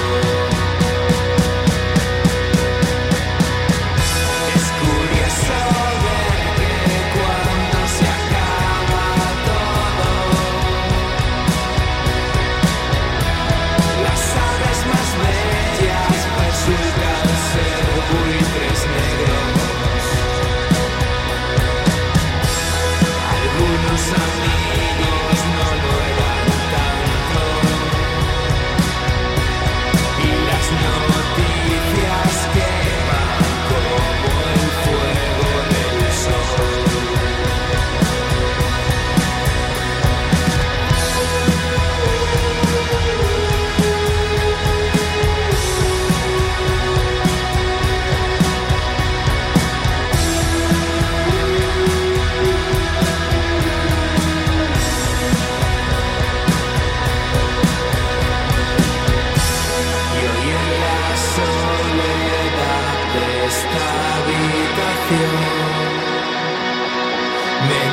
Me 65.10 65.16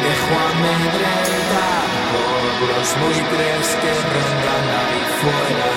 dejo 0.06 0.34
amedrentar 0.52 1.88
por 2.12 2.42
los 2.68 2.88
buitres 3.00 3.66
que 3.82 3.92
rondan 4.14 4.66
ahí 4.82 5.02
fuera. 5.22 5.72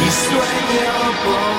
Y 0.00 0.08
sueño 0.10 0.94
por 1.24 1.49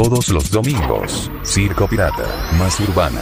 Todos 0.00 0.28
los 0.28 0.48
domingos, 0.52 1.28
Circo 1.42 1.88
Pirata, 1.88 2.22
más 2.56 2.78
urbana. 2.78 3.20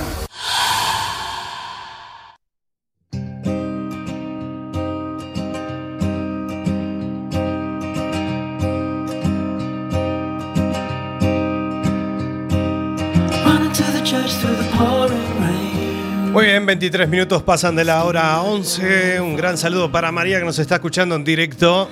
Running 13.47 13.73
to 13.73 13.83
the 13.93 14.03
church 14.05 14.33
through 14.43 14.55
the 14.59 14.77
pouring 14.77 15.17
rain. 15.41 16.33
Muy 16.35 16.45
bien, 16.45 16.67
23 16.67 17.09
minutos 17.09 17.43
pasan 17.43 17.75
de 17.75 17.87
la 17.87 18.05
hora 18.05 18.43
11. 18.43 19.23
Un 19.23 19.35
gran 19.35 19.57
saludo 19.57 19.91
para 19.91 20.13
María 20.13 20.41
que 20.41 20.45
nos 20.45 20.59
está 20.59 20.75
escuchando 20.75 21.15
en 21.15 21.25
directo. 21.25 21.89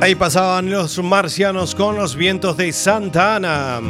Ahí 0.00 0.14
pasaban 0.14 0.70
los 0.70 1.02
marcianos 1.02 1.74
con 1.74 1.96
los 1.96 2.16
vientos 2.16 2.56
de 2.56 2.72
Santa 2.72 3.36
Ana. 3.36 3.80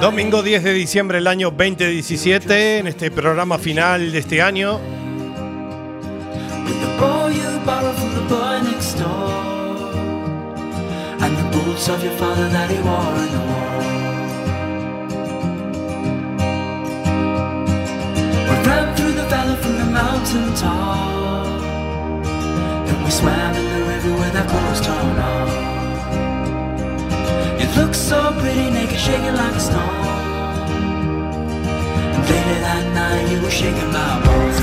Domingo 0.00 0.42
10 0.42 0.64
de 0.64 0.72
diciembre 0.72 1.18
del 1.18 1.26
año 1.26 1.50
2017, 1.50 2.78
en 2.78 2.86
este 2.86 3.10
programa 3.10 3.58
final 3.58 4.12
de 4.12 4.18
este 4.18 4.40
año. 4.40 4.80
And 19.94 20.06
mountain 20.06 20.54
top. 20.54 21.46
Then 22.86 23.04
we 23.04 23.10
swam 23.10 23.54
in 23.54 23.64
the 23.64 23.82
river 23.86 24.12
with 24.18 24.36
our 24.36 24.46
clothes 24.46 24.80
torn 24.80 25.18
off. 25.18 25.50
You 27.60 27.66
look 27.80 27.94
so 27.94 28.32
pretty 28.40 28.70
naked, 28.70 28.98
shaking 28.98 29.34
like 29.34 29.54
a 29.54 29.60
stone. 29.60 29.80
And 32.14 32.22
later 32.28 32.60
that 32.60 32.84
night 32.94 33.30
you 33.30 33.40
were 33.42 33.50
shaking 33.50 33.92
my 33.92 34.20
bones. 34.24 34.60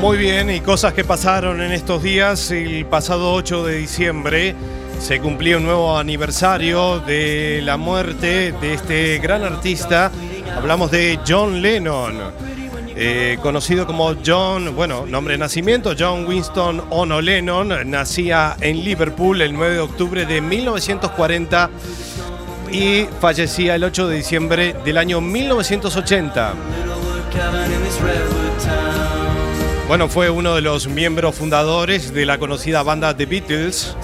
Muy 0.00 0.16
bien, 0.16 0.48
y 0.48 0.60
cosas 0.60 0.94
que 0.94 1.04
pasaron 1.04 1.60
en 1.60 1.72
estos 1.72 2.02
días. 2.02 2.50
El 2.50 2.86
pasado 2.86 3.34
8 3.34 3.66
de 3.66 3.76
diciembre 3.76 4.54
se 5.00 5.20
cumplía 5.20 5.56
un 5.56 5.64
nuevo 5.64 5.98
aniversario 5.98 7.00
de 7.00 7.60
la 7.62 7.76
muerte 7.76 8.52
de 8.52 8.74
este 8.74 9.18
gran 9.18 9.42
artista. 9.42 10.10
Hablamos 10.60 10.90
de 10.90 11.18
John 11.26 11.62
Lennon, 11.62 12.18
eh, 12.94 13.38
conocido 13.40 13.86
como 13.86 14.14
John, 14.24 14.76
bueno, 14.76 15.06
nombre 15.06 15.32
de 15.32 15.38
nacimiento, 15.38 15.94
John 15.98 16.26
Winston 16.26 16.84
Ono 16.90 17.22
Lennon. 17.22 17.90
Nacía 17.90 18.56
en 18.60 18.84
Liverpool 18.84 19.40
el 19.40 19.54
9 19.54 19.74
de 19.76 19.80
octubre 19.80 20.26
de 20.26 20.42
1940 20.42 21.70
y 22.70 23.06
fallecía 23.20 23.74
el 23.76 23.84
8 23.84 24.08
de 24.08 24.16
diciembre 24.16 24.76
del 24.84 24.98
año 24.98 25.22
1980. 25.22 26.52
Bueno, 29.88 30.08
fue 30.08 30.28
uno 30.28 30.54
de 30.54 30.60
los 30.60 30.88
miembros 30.88 31.36
fundadores 31.36 32.12
de 32.12 32.26
la 32.26 32.38
conocida 32.38 32.82
banda 32.82 33.16
The 33.16 33.24
Beatles, 33.24 33.96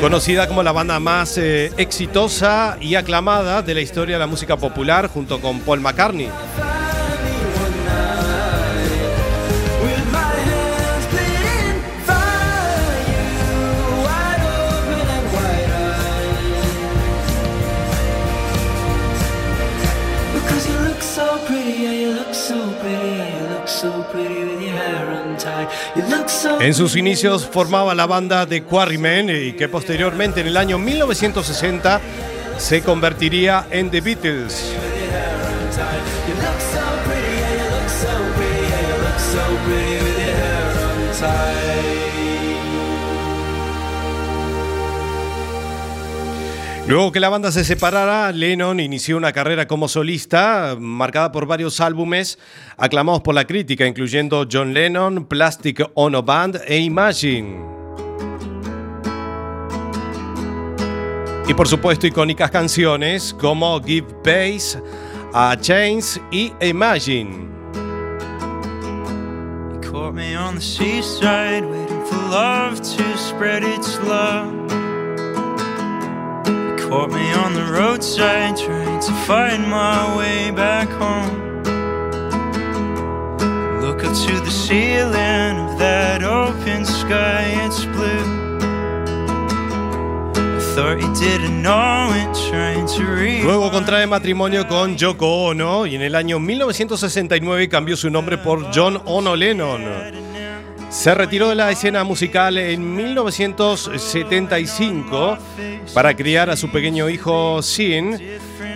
conocida 0.00 0.46
como 0.46 0.62
la 0.62 0.72
banda 0.72 1.00
más 1.00 1.38
eh, 1.38 1.72
exitosa 1.76 2.78
y 2.80 2.94
aclamada 2.94 3.62
de 3.62 3.74
la 3.74 3.80
historia 3.80 4.16
de 4.16 4.20
la 4.20 4.26
música 4.26 4.56
popular, 4.56 5.08
junto 5.08 5.40
con 5.40 5.60
Paul 5.60 5.80
McCartney. 5.80 6.30
En 26.60 26.74
sus 26.74 26.96
inicios 26.96 27.46
formaba 27.46 27.94
la 27.94 28.06
banda 28.06 28.46
The 28.46 28.62
Quarrymen 28.62 29.30
y 29.30 29.52
que 29.52 29.68
posteriormente 29.68 30.40
en 30.40 30.48
el 30.48 30.56
año 30.56 30.78
1960 30.78 32.00
se 32.58 32.82
convertiría 32.82 33.66
en 33.70 33.90
The 33.90 34.00
Beatles. 34.00 34.74
Luego 46.88 47.12
que 47.12 47.20
la 47.20 47.28
banda 47.28 47.52
se 47.52 47.64
separara, 47.64 48.32
Lennon 48.32 48.80
inició 48.80 49.18
una 49.18 49.30
carrera 49.30 49.68
como 49.68 49.88
solista, 49.88 50.74
marcada 50.80 51.30
por 51.30 51.44
varios 51.44 51.80
álbumes 51.80 52.38
aclamados 52.78 53.20
por 53.20 53.34
la 53.34 53.46
crítica, 53.46 53.86
incluyendo 53.86 54.48
John 54.50 54.72
Lennon, 54.72 55.26
Plastic 55.26 55.86
Ono 55.92 56.22
Band 56.22 56.62
e 56.66 56.78
Imagine. 56.78 57.60
Y 61.46 61.52
por 61.52 61.68
supuesto 61.68 62.06
icónicas 62.06 62.50
canciones 62.50 63.34
como 63.38 63.82
Give 63.82 64.08
Pace, 64.24 64.82
A 65.34 65.58
Chains 65.60 66.18
y 66.30 66.54
Imagine. 66.62 67.48
You 76.88 76.94
caught 76.94 77.10
me 77.10 77.32
on 77.34 77.52
the 77.52 77.64
roadside, 77.70 78.56
trying 78.56 79.00
to 79.00 79.12
find 79.26 79.68
my 79.68 80.16
way 80.16 80.50
back 80.50 80.88
home. 80.88 81.62
Look 83.82 84.04
up 84.04 84.14
to 84.14 84.40
the 84.40 84.50
ceiling 84.50 85.58
of 85.68 85.78
that 85.78 86.22
open 86.22 86.86
sky, 86.86 87.44
it's 87.66 87.84
blue. 87.84 88.24
I 90.32 90.60
thought 90.74 90.98
you 90.98 91.12
didn't 91.12 91.60
know 91.60 92.08
it, 92.14 92.34
trying 92.48 92.86
to 92.86 93.04
read. 93.04 93.44
Luego 93.44 93.70
contrae 93.70 94.06
matrimonio 94.06 94.66
con 94.66 94.96
Yoko 94.96 95.48
Ono 95.48 95.84
y 95.84 95.94
en 95.94 96.00
el 96.00 96.14
año 96.14 96.38
1969 96.38 97.68
cambió 97.68 97.98
su 97.98 98.08
nombre 98.08 98.38
por 98.38 98.74
John 98.74 98.98
Ono 99.04 99.36
Lennon. 99.36 100.27
Se 100.90 101.14
retiró 101.14 101.48
de 101.50 101.54
la 101.54 101.70
escena 101.70 102.02
musical 102.02 102.56
en 102.56 102.96
1975 102.96 105.36
para 105.92 106.16
criar 106.16 106.48
a 106.48 106.56
su 106.56 106.70
pequeño 106.70 107.10
hijo 107.10 107.60
Sin, 107.62 108.18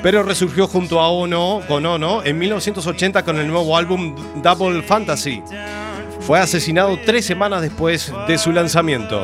pero 0.03 0.23
resurgió 0.23 0.69
junto 0.69 1.01
a 1.01 1.09
Ono 1.09 1.63
con 1.67 1.87
Ono 1.87 2.23
en 2.23 2.39
1980 2.39 3.25
con 3.25 3.39
el 3.39 3.49
nuevo 3.49 3.75
álbum 3.77 4.15
Double 4.43 4.83
Fantasy. 4.83 5.43
Fue 6.21 6.39
asesinado 6.39 6.99
tres 7.05 7.25
semanas 7.25 7.63
después 7.63 8.13
de 8.29 8.37
su 8.37 8.53
lanzamiento. 8.53 9.19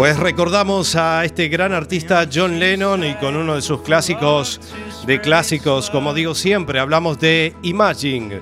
Pues 0.00 0.18
recordamos 0.18 0.96
a 0.96 1.26
este 1.26 1.48
gran 1.48 1.74
artista 1.74 2.26
John 2.32 2.58
Lennon 2.58 3.04
y 3.04 3.16
con 3.16 3.36
uno 3.36 3.56
de 3.56 3.60
sus 3.60 3.82
clásicos 3.82 4.58
de 5.06 5.20
clásicos, 5.20 5.90
como 5.90 6.14
digo 6.14 6.34
siempre, 6.34 6.80
hablamos 6.80 7.20
de 7.20 7.54
Imagine. 7.60 8.40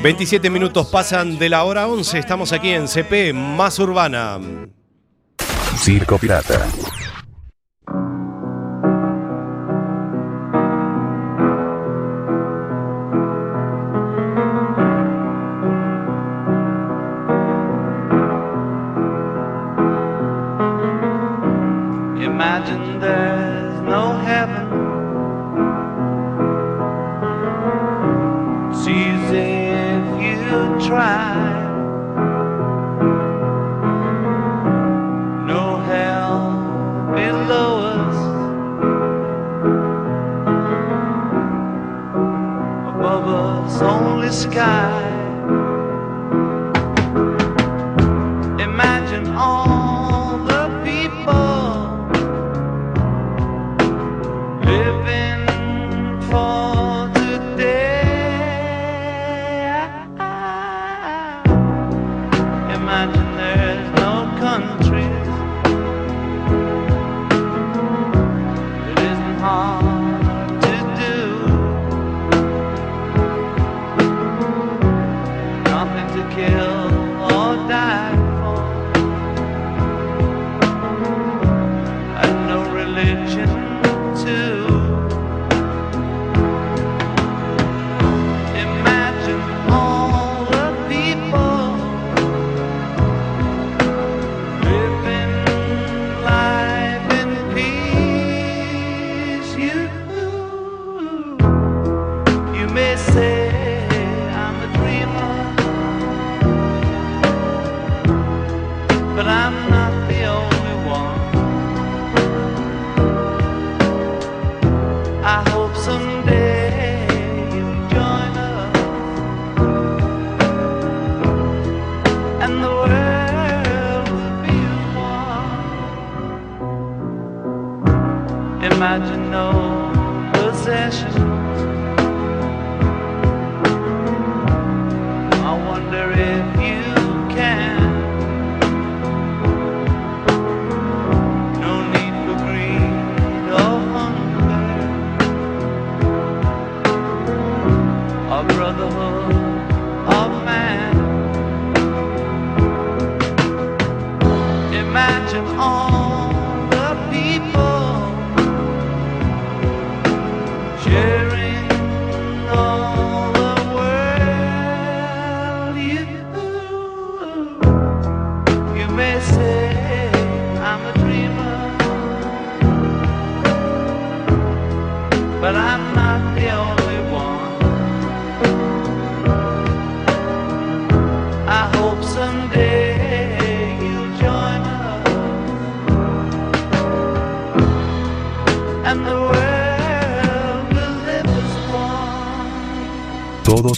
27 0.00 0.48
minutos 0.48 0.86
pasan 0.86 1.40
de 1.40 1.48
la 1.48 1.64
hora 1.64 1.88
11, 1.88 2.20
estamos 2.20 2.52
aquí 2.52 2.70
en 2.70 2.86
CP 2.86 3.32
Más 3.32 3.80
Urbana. 3.80 4.38
Circo 5.76 6.18
Pirata. 6.18 6.68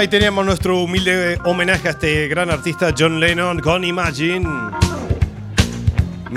Ahí 0.00 0.08
teníamos 0.08 0.46
nuestro 0.46 0.78
humilde 0.78 1.38
homenaje 1.44 1.88
a 1.88 1.90
este 1.90 2.26
gran 2.26 2.50
artista 2.50 2.94
John 2.98 3.20
Lennon 3.20 3.60
con 3.60 3.84
Imagine. 3.84 4.48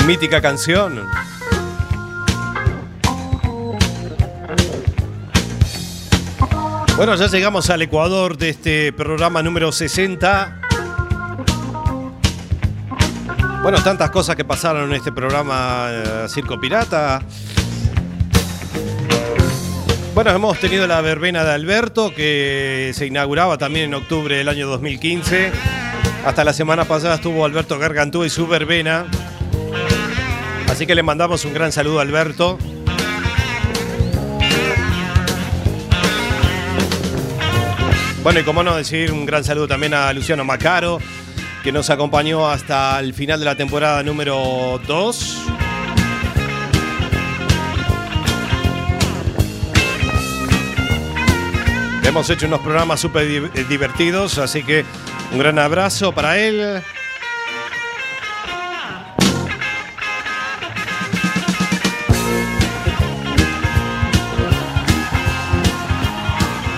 Mítica 0.06 0.42
canción. 0.42 1.02
Bueno, 6.98 7.16
ya 7.16 7.28
llegamos 7.28 7.70
al 7.70 7.82
Ecuador 7.84 8.38
de 8.38 8.50
este 8.50 8.92
programa 8.92 9.42
número 9.42 9.72
60. 9.72 10.60
Bueno, 13.62 13.82
tantas 13.82 14.10
cosas 14.10 14.36
que 14.36 14.44
pasaron 14.44 14.90
en 14.90 14.96
este 14.98 15.14
programa 15.14 15.88
eh, 15.90 16.26
Circo 16.28 16.60
Pirata. 16.60 17.22
Bueno, 20.14 20.30
hemos 20.30 20.60
tenido 20.60 20.86
la 20.86 21.02
verbena 21.02 21.44
de 21.44 21.54
Alberto, 21.54 22.14
que 22.14 22.92
se 22.94 23.08
inauguraba 23.08 23.58
también 23.58 23.86
en 23.86 23.94
octubre 23.96 24.38
del 24.38 24.48
año 24.48 24.68
2015. 24.68 25.52
Hasta 26.24 26.44
la 26.44 26.54
semana 26.54 26.86
pasada 26.86 27.16
estuvo 27.16 27.44
Alberto 27.46 27.80
Gargantú 27.80 28.24
y 28.24 28.30
su 28.30 28.46
verbena. 28.46 29.08
Así 30.70 30.86
que 30.86 30.94
le 30.94 31.02
mandamos 31.02 31.46
un 31.46 31.54
gran 31.56 31.72
saludo 31.72 31.98
a 31.98 32.04
Alberto. 32.04 32.60
Bueno, 38.22 38.40
y 38.40 38.44
como 38.44 38.62
no 38.62 38.76
decir 38.76 39.12
un 39.12 39.26
gran 39.26 39.44
saludo 39.44 39.68
también 39.68 39.96
a 39.96 40.14
Luciano 40.14 40.46
Macaro, 40.46 41.00
que 41.64 41.72
nos 41.72 41.90
acompañó 41.90 42.48
hasta 42.48 43.00
el 43.00 43.16
final 43.16 43.40
de 43.40 43.46
la 43.46 43.56
temporada 43.56 44.04
número 44.04 44.80
2. 44.86 45.53
Hemos 52.06 52.30
hecho 52.30 52.46
unos 52.48 52.62
programas 52.62 53.00
súper 53.00 53.28
di- 53.28 53.64
divertidos, 53.64 54.38
así 54.38 54.64
que 54.64 54.86
un 55.32 55.40
gran 55.40 55.58
abrazo 55.58 56.12
para 56.12 56.38
él. 56.38 56.82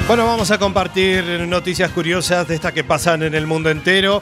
Bueno, 0.08 0.28
vamos 0.28 0.52
a 0.52 0.60
compartir 0.60 1.24
noticias 1.48 1.90
curiosas 1.90 2.48
de 2.48 2.56
estas 2.56 2.74
que 2.74 2.84
pasan 2.84 3.24
en 3.24 3.34
el 3.34 3.48
mundo 3.48 3.72
entero. 3.72 4.22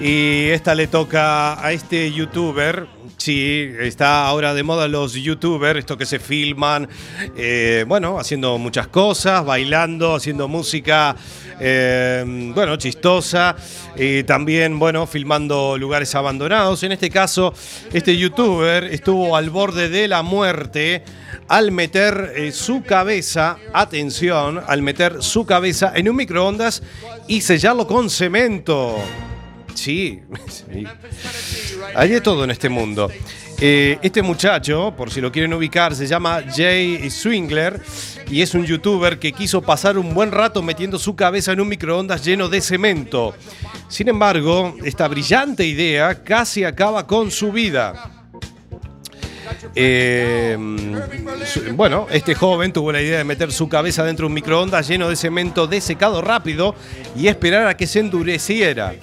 Y 0.00 0.48
esta 0.48 0.74
le 0.74 0.86
toca 0.86 1.64
a 1.64 1.72
este 1.72 2.10
youtuber. 2.10 2.86
Sí, 3.16 3.70
está 3.80 4.26
ahora 4.26 4.54
de 4.54 4.62
moda 4.62 4.88
los 4.88 5.14
youtubers, 5.14 5.78
estos 5.78 5.96
que 5.96 6.04
se 6.04 6.18
filman, 6.18 6.88
eh, 7.36 7.84
bueno, 7.86 8.18
haciendo 8.18 8.58
muchas 8.58 8.88
cosas, 8.88 9.44
bailando, 9.44 10.16
haciendo 10.16 10.48
música, 10.48 11.14
eh, 11.60 12.24
bueno, 12.54 12.76
chistosa. 12.76 13.56
Y 13.96 14.24
también, 14.24 14.78
bueno, 14.78 15.06
filmando 15.06 15.78
lugares 15.78 16.14
abandonados. 16.14 16.82
En 16.82 16.92
este 16.92 17.10
caso, 17.10 17.54
este 17.92 18.16
youtuber 18.16 18.84
estuvo 18.84 19.36
al 19.36 19.50
borde 19.50 19.88
de 19.88 20.08
la 20.08 20.22
muerte 20.22 21.04
al 21.48 21.72
meter 21.72 22.32
eh, 22.36 22.52
su 22.52 22.82
cabeza, 22.82 23.58
atención, 23.72 24.60
al 24.66 24.82
meter 24.82 24.94
meter 24.94 25.22
su 25.24 25.44
cabeza 25.44 25.92
en 25.96 26.08
un 26.08 26.14
microondas 26.14 26.82
y 27.26 27.40
sellarlo 27.40 27.86
con 27.86 28.08
cemento. 28.08 28.96
Sí. 29.74 30.20
Hay 31.94 32.08
de 32.08 32.20
todo 32.20 32.44
en 32.44 32.50
este 32.50 32.68
mundo. 32.68 33.10
Eh, 33.60 33.98
este 34.02 34.22
muchacho, 34.22 34.94
por 34.96 35.10
si 35.10 35.20
lo 35.20 35.30
quieren 35.30 35.52
ubicar, 35.54 35.94
se 35.94 36.06
llama 36.06 36.42
Jay 36.54 37.08
Swingler 37.10 37.80
y 38.28 38.42
es 38.42 38.54
un 38.54 38.64
youtuber 38.64 39.18
que 39.18 39.32
quiso 39.32 39.62
pasar 39.62 39.96
un 39.96 40.12
buen 40.12 40.32
rato 40.32 40.62
metiendo 40.62 40.98
su 40.98 41.14
cabeza 41.14 41.52
en 41.52 41.60
un 41.60 41.68
microondas 41.68 42.24
lleno 42.24 42.48
de 42.48 42.60
cemento. 42.60 43.34
Sin 43.88 44.08
embargo, 44.08 44.76
esta 44.84 45.06
brillante 45.08 45.64
idea 45.64 46.22
casi 46.24 46.64
acaba 46.64 47.06
con 47.06 47.30
su 47.30 47.52
vida. 47.52 48.10
Eh, 49.76 50.56
bueno, 51.74 52.06
este 52.10 52.34
joven 52.34 52.72
tuvo 52.72 52.92
la 52.92 53.02
idea 53.02 53.18
de 53.18 53.24
meter 53.24 53.52
su 53.52 53.68
cabeza 53.68 54.04
dentro 54.04 54.24
de 54.24 54.28
un 54.28 54.34
microondas 54.34 54.88
lleno 54.88 55.08
de 55.08 55.16
cemento 55.16 55.66
desecado 55.66 56.22
rápido 56.22 56.74
y 57.16 57.28
esperar 57.28 57.66
a 57.66 57.76
que 57.76 57.86
se 57.86 58.00
endureciera. 58.00 58.94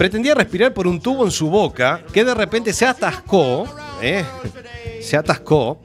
Pretendía 0.00 0.34
respirar 0.34 0.72
por 0.72 0.86
un 0.86 0.98
tubo 0.98 1.26
en 1.26 1.30
su 1.30 1.50
boca 1.50 2.02
que 2.10 2.24
de 2.24 2.34
repente 2.34 2.72
se 2.72 2.86
atascó, 2.86 3.68
¿eh? 4.00 4.24
se 5.02 5.14
atascó. 5.14 5.82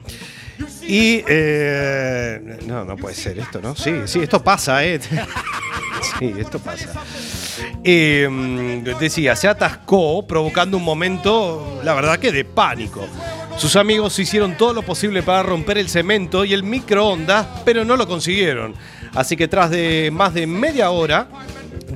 Y 0.88 1.22
eh, 1.28 2.60
no, 2.66 2.82
no 2.86 2.96
puede 2.96 3.14
ser 3.14 3.38
esto, 3.38 3.60
¿no? 3.60 3.76
Sí, 3.76 3.92
sí, 4.06 4.20
esto 4.20 4.42
pasa, 4.42 4.82
¿eh? 4.82 4.98
Sí, 6.18 6.32
esto 6.38 6.58
pasa. 6.58 6.94
Eh, 7.84 8.82
decía, 8.98 9.36
se 9.36 9.48
atascó 9.48 10.26
provocando 10.26 10.78
un 10.78 10.84
momento, 10.84 11.82
la 11.84 11.92
verdad 11.92 12.18
que 12.18 12.32
de 12.32 12.46
pánico. 12.46 13.06
Sus 13.58 13.76
amigos 13.76 14.18
hicieron 14.18 14.56
todo 14.56 14.72
lo 14.72 14.80
posible 14.82 15.22
para 15.22 15.42
romper 15.42 15.76
el 15.76 15.90
cemento 15.90 16.46
y 16.46 16.54
el 16.54 16.62
microondas, 16.62 17.46
pero 17.66 17.84
no 17.84 17.98
lo 17.98 18.08
consiguieron. 18.08 18.74
Así 19.14 19.36
que 19.36 19.46
tras 19.46 19.68
de 19.70 20.10
más 20.10 20.32
de 20.32 20.46
media 20.46 20.90
hora 20.90 21.28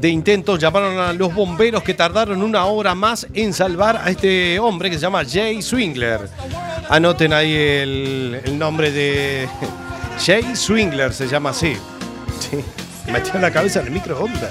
de 0.01 0.09
intentos 0.09 0.59
llamaron 0.59 0.99
a 0.99 1.13
los 1.13 1.35
bomberos 1.35 1.83
que 1.83 1.93
tardaron 1.93 2.43
una 2.43 2.65
hora 2.65 2.95
más 2.95 3.27
en 3.35 3.53
salvar 3.53 4.01
a 4.03 4.09
este 4.11 4.59
hombre 4.59 4.89
que 4.89 4.97
se 4.97 5.03
llama 5.03 5.23
Jay 5.31 5.61
Swingler. 5.61 6.29
Anoten 6.89 7.33
ahí 7.33 7.53
el, 7.55 8.59
nombre 8.59 8.91
de 8.91 9.49
Jay 10.25 10.57
Swingler, 10.57 11.13
se 11.13 11.29
llama 11.29 11.51
así. 11.51 11.77
Sí. 12.39 12.65
Metió 13.13 13.39
la 13.39 13.51
cabeza 13.51 13.81
en 13.81 13.87
el 13.87 13.93
microondas. 13.93 14.51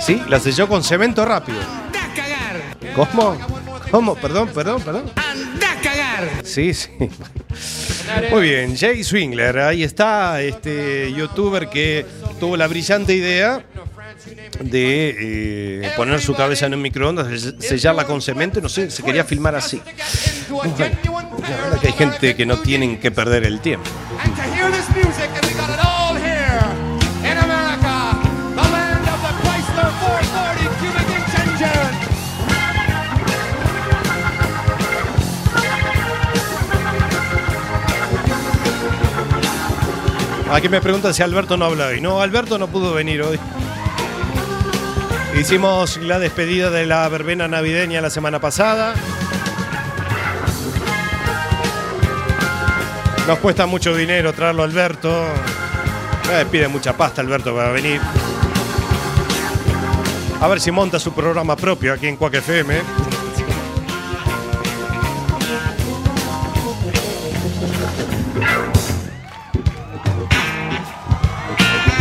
Sí, 0.00 0.22
la 0.28 0.38
selló 0.38 0.68
con 0.68 0.84
cemento 0.84 1.24
rápido. 1.24 1.58
¿Cómo? 2.94 3.36
¿Cómo? 3.90 4.14
Perdón, 4.14 4.48
perdón, 4.54 4.82
perdón. 4.82 5.10
Sí, 6.44 6.72
sí. 6.72 6.90
Muy 8.30 8.42
bien, 8.42 8.76
Jay 8.76 9.02
Swingler, 9.02 9.58
ahí 9.58 9.82
está 9.82 10.40
este 10.40 11.12
youtuber 11.12 11.68
que 11.68 12.06
tuvo 12.38 12.56
la 12.56 12.68
brillante 12.68 13.14
idea 13.14 13.64
de 14.60 15.82
eh, 15.86 15.92
poner 15.96 16.20
su 16.20 16.34
cabeza 16.34 16.66
en 16.66 16.74
un 16.74 16.82
microondas, 16.82 17.26
sell- 17.28 17.60
sellarla 17.60 18.04
con 18.04 18.20
cemento, 18.22 18.60
no 18.60 18.68
sé, 18.68 18.90
se 18.90 19.02
quería 19.02 19.24
filmar 19.24 19.54
así. 19.54 19.80
Bueno, 20.48 20.74
la 20.78 21.56
verdad 21.56 21.80
que 21.80 21.86
hay 21.88 21.92
gente 21.92 22.34
que 22.36 22.46
no 22.46 22.58
tienen 22.58 22.98
que 23.00 23.10
perder 23.10 23.44
el 23.44 23.60
tiempo. 23.60 23.88
And 24.22 24.34
to 24.36 24.42
hear 24.42 24.70
this 24.70 24.88
music, 24.90 25.28
and 25.34 25.44
we 25.46 25.52
got 25.54 25.70
it 25.70 25.84
all 25.84 26.16
here 26.16 26.60
in 27.30 27.36
America, 27.38 28.18
the 28.54 28.62
land 28.62 29.08
of 29.08 29.20
the 29.22 29.32
Chrysler 29.42 29.90
440 30.00 30.68
cubic 30.80 31.08
inch 31.16 31.34
engine. 31.40 31.94
Aquí 40.52 40.68
me 40.68 40.80
preguntan 40.80 41.12
si 41.14 41.22
Alberto 41.22 41.56
no 41.56 41.64
habla 41.64 41.88
hoy. 41.88 42.00
No, 42.00 42.20
Alberto 42.20 42.58
no 42.58 42.68
pudo 42.68 42.92
venir 42.94 43.22
hoy. 43.22 43.38
Hicimos 45.38 45.96
la 45.96 46.18
despedida 46.20 46.70
de 46.70 46.86
la 46.86 47.08
verbena 47.08 47.48
navideña 47.48 48.00
la 48.00 48.08
semana 48.08 48.40
pasada. 48.40 48.94
Nos 53.26 53.38
cuesta 53.40 53.66
mucho 53.66 53.96
dinero 53.96 54.32
traerlo 54.32 54.62
a 54.62 54.64
Alberto. 54.66 55.26
Eh, 56.32 56.46
pide 56.50 56.68
mucha 56.68 56.96
pasta 56.96 57.20
Alberto 57.20 57.54
para 57.54 57.70
venir. 57.70 58.00
A 60.40 60.46
ver 60.46 60.60
si 60.60 60.70
monta 60.70 61.00
su 61.00 61.12
programa 61.12 61.56
propio 61.56 61.94
aquí 61.94 62.06
en 62.06 62.16
Cuac 62.16 62.34
FM. 62.34 62.80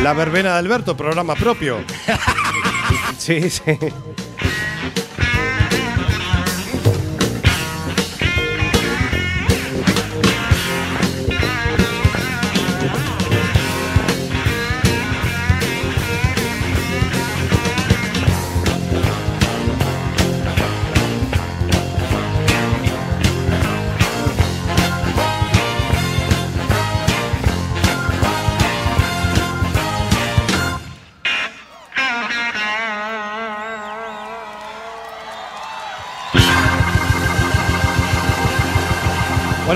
La 0.03 0.13
verbena 0.13 0.51
de 0.51 0.59
Alberto, 0.59 0.95
programa 0.95 1.33
propio. 1.35 1.79
Sí, 3.23 3.49
sí. 3.49 3.61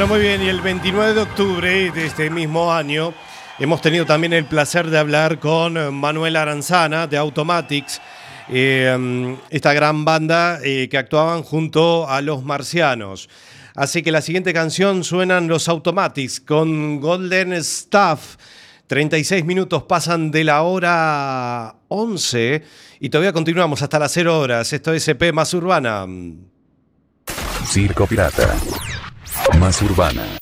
Muy 0.08 0.22
bien, 0.22 0.42
y 0.42 0.48
el 0.48 0.62
29 0.62 1.14
de 1.14 1.22
octubre 1.22 1.92
de 1.92 2.06
este 2.06 2.30
mismo 2.30 2.74
año 2.74 3.14
hemos 3.60 3.82
tenido 3.82 4.06
también 4.06 4.32
el 4.32 4.46
placer 4.46 4.90
de 4.90 4.98
hablar 4.98 5.38
con 5.38 5.94
Manuel 5.94 6.38
Aranzana 6.38 7.08
de 7.08 7.18
Automatics, 7.18 8.00
eh, 8.48 9.38
esta 9.50 9.74
gran 9.74 10.06
banda 10.06 10.60
eh, 10.64 10.88
que 10.90 10.98
actuaban 10.98 11.44
junto 11.44 12.10
a 12.10 12.22
los 12.22 12.42
marcianos. 12.42 13.28
Así 13.76 14.02
que 14.02 14.14
la 14.14 14.22
siguiente 14.22 14.54
canción 14.54 15.04
suenan 15.04 15.50
los 15.50 15.68
Automatics 15.68 16.40
con 16.40 17.02
Golden 17.02 17.52
Staff. 17.54 18.38
36 18.88 19.44
minutos 19.44 19.84
pasan 19.84 20.32
de 20.32 20.46
la 20.46 20.62
hora 20.62 21.76
11 21.90 22.64
y 23.02 23.10
todavía 23.10 23.34
continuamos 23.34 23.82
hasta 23.82 24.00
las 24.00 24.14
0 24.14 24.40
horas. 24.40 24.72
Esto 24.72 24.94
es 24.94 25.06
EP 25.10 25.34
más 25.34 25.54
urbana. 25.54 26.08
Circo 27.66 28.08
Pirata. 28.08 28.56
Más 29.60 29.82
urbana. 29.82 30.38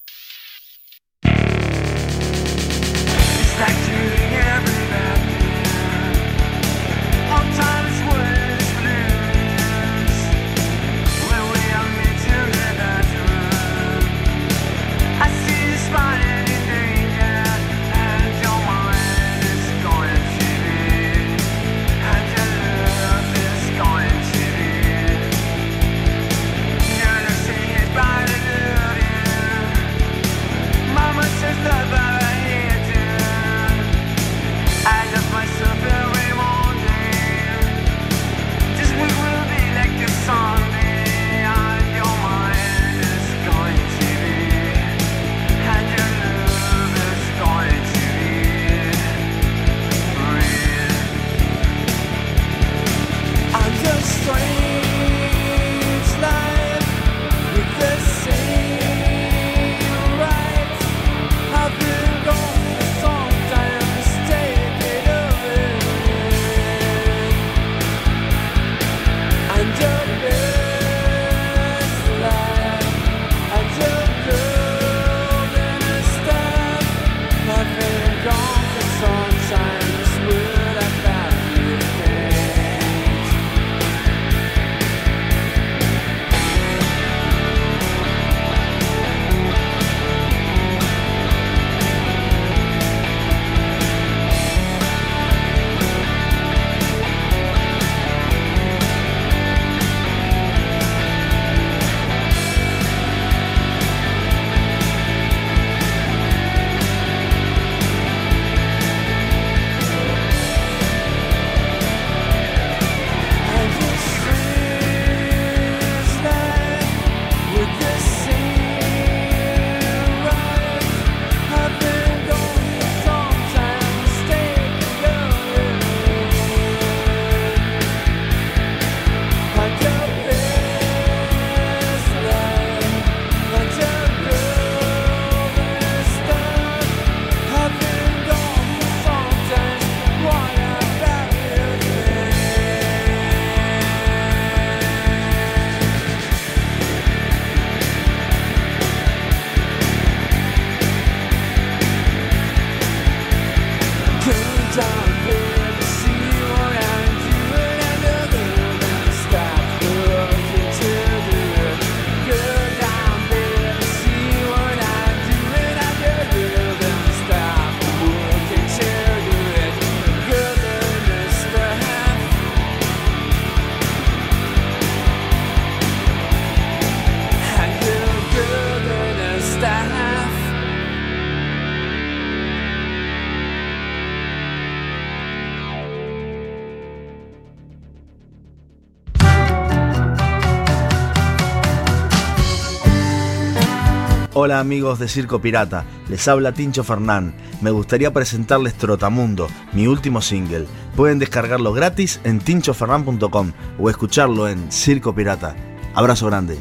Hola 194.45 194.59
amigos 194.59 194.99
de 194.99 195.07
Circo 195.07 195.41
Pirata, 195.41 195.85
les 196.07 196.27
habla 196.27 196.51
Tincho 196.51 196.83
Fernán. 196.83 197.33
Me 197.61 197.71
gustaría 197.71 198.13
presentarles 198.13 198.75
Trotamundo, 198.75 199.47
mi 199.73 199.87
último 199.87 200.21
single. 200.21 200.67
Pueden 200.95 201.17
descargarlo 201.17 201.73
gratis 201.73 202.21
en 202.23 202.37
tinchofernan.com 202.37 203.53
o 203.79 203.89
escucharlo 203.89 204.47
en 204.47 204.71
Circo 204.71 205.15
Pirata. 205.15 205.55
Abrazo 205.95 206.27
grande. 206.27 206.59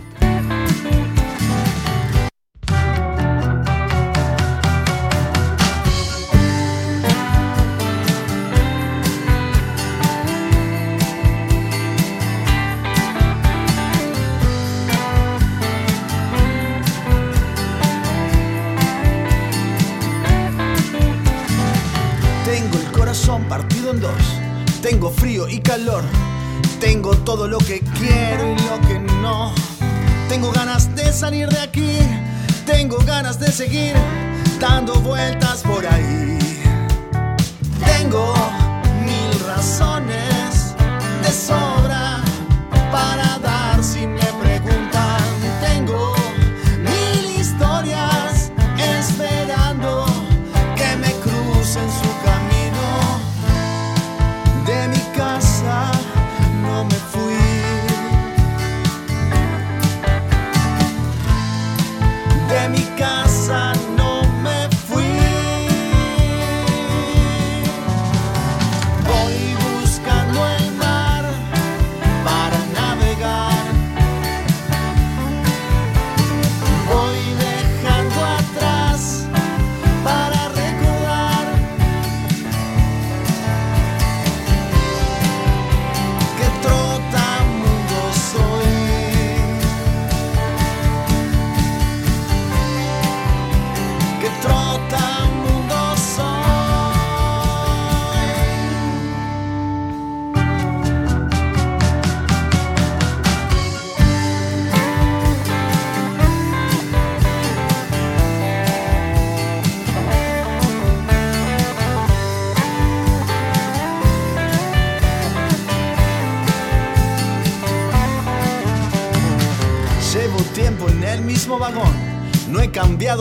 this 41.24 41.46
song. 41.46 41.63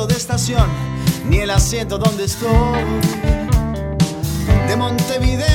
de 0.08 0.16
estación, 0.16 0.68
ni 1.30 1.40
el 1.40 1.50
asiento 1.50 1.98
donde 1.98 2.26
estoy. 2.26 2.84
De 4.68 4.76
Montevideo 4.76 5.53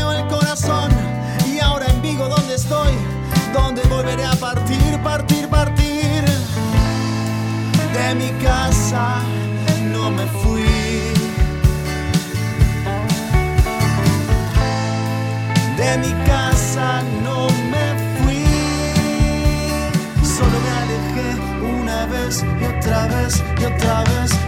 vez, 22.29 22.45
y 22.61 22.65
otra 22.65 23.07
vez, 23.07 23.43
y 23.59 23.65
otra 23.65 24.05
vez. 24.05 24.48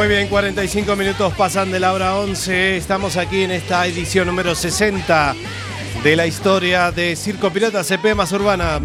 Muy 0.00 0.08
bien, 0.08 0.28
45 0.28 0.96
minutos 0.96 1.34
pasan 1.34 1.70
de 1.70 1.78
la 1.78 1.92
hora 1.92 2.16
11. 2.16 2.78
Estamos 2.78 3.18
aquí 3.18 3.42
en 3.42 3.50
esta 3.50 3.86
edición 3.86 4.28
número 4.28 4.54
60 4.54 5.34
de 6.02 6.16
la 6.16 6.26
historia 6.26 6.90
de 6.90 7.14
Circo 7.14 7.50
Pirata 7.50 7.84
CP 7.84 8.14
más 8.14 8.32
urbana. 8.32 8.80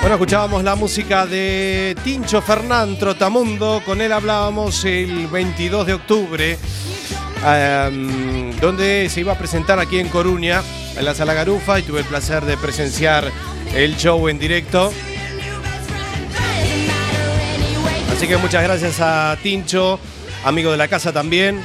Bueno, 0.00 0.14
escuchábamos 0.14 0.62
la 0.62 0.76
música 0.76 1.26
de 1.26 1.96
Tincho 2.04 2.40
Fernán 2.40 3.00
Trotamundo. 3.00 3.82
Con 3.84 4.00
él 4.00 4.12
hablábamos 4.12 4.84
el 4.84 5.26
22 5.26 5.84
de 5.88 5.94
octubre, 5.94 6.56
em, 7.44 8.52
donde 8.60 9.08
se 9.10 9.20
iba 9.22 9.32
a 9.32 9.38
presentar 9.38 9.80
aquí 9.80 9.98
en 9.98 10.08
Coruña, 10.08 10.62
en 10.96 11.04
la 11.04 11.16
Sala 11.16 11.34
Garufa, 11.34 11.80
y 11.80 11.82
tuve 11.82 11.98
el 11.98 12.06
placer 12.06 12.44
de 12.44 12.56
presenciar 12.56 13.28
el 13.74 13.96
show 13.96 14.28
en 14.28 14.38
directo. 14.38 14.92
Así 18.18 18.26
que 18.26 18.36
muchas 18.36 18.64
gracias 18.64 18.98
a 19.00 19.38
Tincho, 19.40 20.00
amigo 20.44 20.72
de 20.72 20.76
la 20.76 20.88
casa 20.88 21.12
también. 21.12 21.62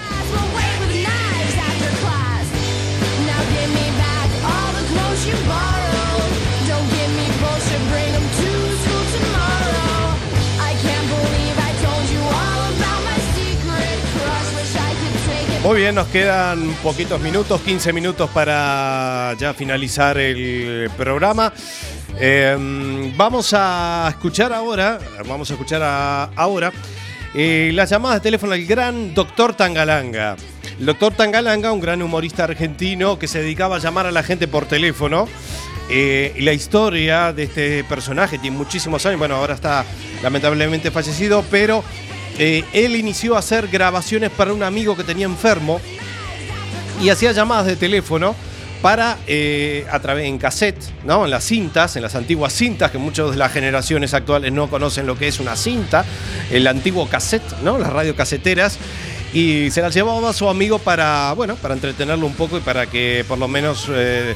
Muy 15.63 15.77
bien, 15.77 15.95
nos 15.95 16.07
quedan 16.09 16.75
poquitos 16.83 17.19
minutos, 17.19 17.61
15 17.61 17.93
minutos 17.93 18.29
para 18.29 19.33
ya 19.39 19.55
finalizar 19.55 20.19
el 20.19 20.91
programa. 20.95 21.51
Eh, 22.19 23.11
vamos 23.17 23.53
a 23.53 24.07
escuchar 24.09 24.53
ahora, 24.53 24.99
vamos 25.27 25.49
a 25.49 25.53
escuchar 25.53 25.81
ahora 26.35 26.71
eh, 27.33 27.71
las 27.73 27.89
llamadas 27.89 28.17
de 28.17 28.23
teléfono 28.23 28.51
del 28.51 28.65
gran 28.65 29.13
doctor 29.13 29.55
Tangalanga. 29.55 30.35
El 30.79 30.85
doctor 30.85 31.13
Tangalanga, 31.13 31.71
un 31.71 31.79
gran 31.79 32.01
humorista 32.01 32.43
argentino 32.43 33.17
que 33.17 33.27
se 33.27 33.41
dedicaba 33.41 33.77
a 33.77 33.79
llamar 33.79 34.05
a 34.05 34.11
la 34.11 34.23
gente 34.23 34.47
por 34.47 34.65
teléfono. 34.65 35.27
Eh, 35.89 36.35
la 36.39 36.53
historia 36.53 37.33
de 37.33 37.43
este 37.43 37.83
personaje 37.83 38.37
tiene 38.37 38.55
muchísimos 38.55 39.05
años, 39.05 39.19
bueno, 39.19 39.35
ahora 39.35 39.55
está 39.55 39.83
lamentablemente 40.21 40.91
fallecido, 40.91 41.43
pero 41.49 41.83
eh, 42.37 42.63
él 42.73 42.95
inició 42.95 43.35
a 43.35 43.39
hacer 43.39 43.67
grabaciones 43.67 44.29
para 44.29 44.53
un 44.53 44.63
amigo 44.63 44.95
que 44.95 45.03
tenía 45.03 45.25
enfermo 45.25 45.81
y 47.01 47.09
hacía 47.09 47.31
llamadas 47.31 47.65
de 47.65 47.75
teléfono 47.75 48.35
para 48.83 49.17
eh, 49.27 49.85
a 49.89 49.99
través 49.99 50.25
en 50.25 50.37
cassette, 50.37 50.83
¿no? 51.05 51.23
En 51.23 51.31
las 51.31 51.45
cintas, 51.45 51.95
en 51.95 52.01
las 52.01 52.15
antiguas 52.15 52.51
cintas 52.51 52.91
que 52.91 52.97
muchas 52.97 53.31
de 53.31 53.37
las 53.37 53.53
generaciones 53.53 54.13
actuales 54.13 54.51
no 54.51 54.69
conocen 54.69 55.07
lo 55.07 55.17
que 55.17 55.29
es 55.29 55.39
una 55.39 55.55
cinta, 55.55 56.03
el 56.51 56.67
antiguo 56.67 57.07
cassette, 57.07 57.49
¿no? 57.63 57.77
Las 57.77 57.93
radiocaseteras 57.93 58.77
y 59.33 59.71
se 59.71 59.81
las 59.81 59.93
llevaba 59.93 60.29
a 60.29 60.33
su 60.33 60.49
amigo 60.49 60.79
para, 60.79 61.31
bueno, 61.31 61.55
para 61.55 61.75
entretenerlo 61.75 62.27
un 62.27 62.33
poco 62.33 62.57
y 62.57 62.59
para 62.59 62.85
que 62.87 63.23
por 63.25 63.37
lo 63.37 63.47
menos 63.47 63.87
eh, 63.89 64.35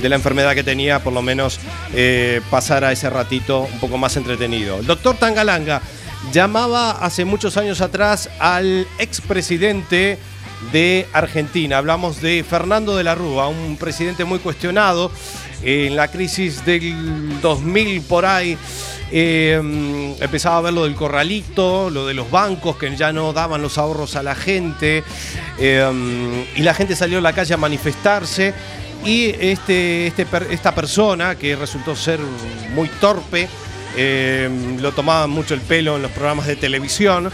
de 0.00 0.08
la 0.08 0.14
enfermedad 0.14 0.54
que 0.54 0.62
tenía, 0.62 1.00
por 1.00 1.12
lo 1.12 1.20
menos 1.20 1.58
eh, 1.92 2.40
pasara 2.50 2.92
ese 2.92 3.10
ratito 3.10 3.62
un 3.62 3.80
poco 3.80 3.98
más 3.98 4.16
entretenido. 4.16 4.78
El 4.78 4.86
doctor 4.86 5.16
Tangalanga 5.16 5.82
llamaba 6.32 6.92
hace 6.92 7.24
muchos 7.24 7.56
años 7.56 7.80
atrás 7.80 8.30
al 8.38 8.86
expresidente 9.00 10.18
de 10.72 11.06
Argentina. 11.12 11.78
Hablamos 11.78 12.20
de 12.20 12.44
Fernando 12.48 12.96
de 12.96 13.04
la 13.04 13.14
Rúa, 13.14 13.48
un 13.48 13.76
presidente 13.76 14.24
muy 14.24 14.38
cuestionado 14.38 15.10
en 15.62 15.96
la 15.96 16.08
crisis 16.08 16.64
del 16.64 17.40
2000 17.40 18.02
por 18.02 18.26
ahí. 18.26 18.56
eh, 19.10 20.16
empezaba 20.20 20.58
a 20.58 20.60
ver 20.60 20.74
lo 20.74 20.84
del 20.84 20.94
corralito, 20.94 21.88
lo 21.88 22.06
de 22.06 22.12
los 22.12 22.30
bancos 22.30 22.76
que 22.76 22.94
ya 22.94 23.10
no 23.10 23.32
daban 23.32 23.62
los 23.62 23.78
ahorros 23.78 24.16
a 24.16 24.22
la 24.22 24.34
gente, 24.34 25.02
eh, 25.58 26.46
y 26.54 26.60
la 26.60 26.74
gente 26.74 26.94
salió 26.94 27.18
a 27.18 27.22
la 27.22 27.32
calle 27.32 27.54
a 27.54 27.56
manifestarse. 27.56 28.52
Y 29.04 29.26
este, 29.40 30.08
este 30.08 30.26
esta 30.50 30.74
persona, 30.74 31.36
que 31.36 31.54
resultó 31.56 31.94
ser 31.94 32.18
muy 32.74 32.88
torpe, 33.00 33.48
eh, 33.96 34.50
lo 34.80 34.92
tomaban 34.92 35.30
mucho 35.30 35.54
el 35.54 35.60
pelo 35.60 35.96
en 35.96 36.02
los 36.02 36.10
programas 36.10 36.46
de 36.46 36.56
televisión. 36.56 37.30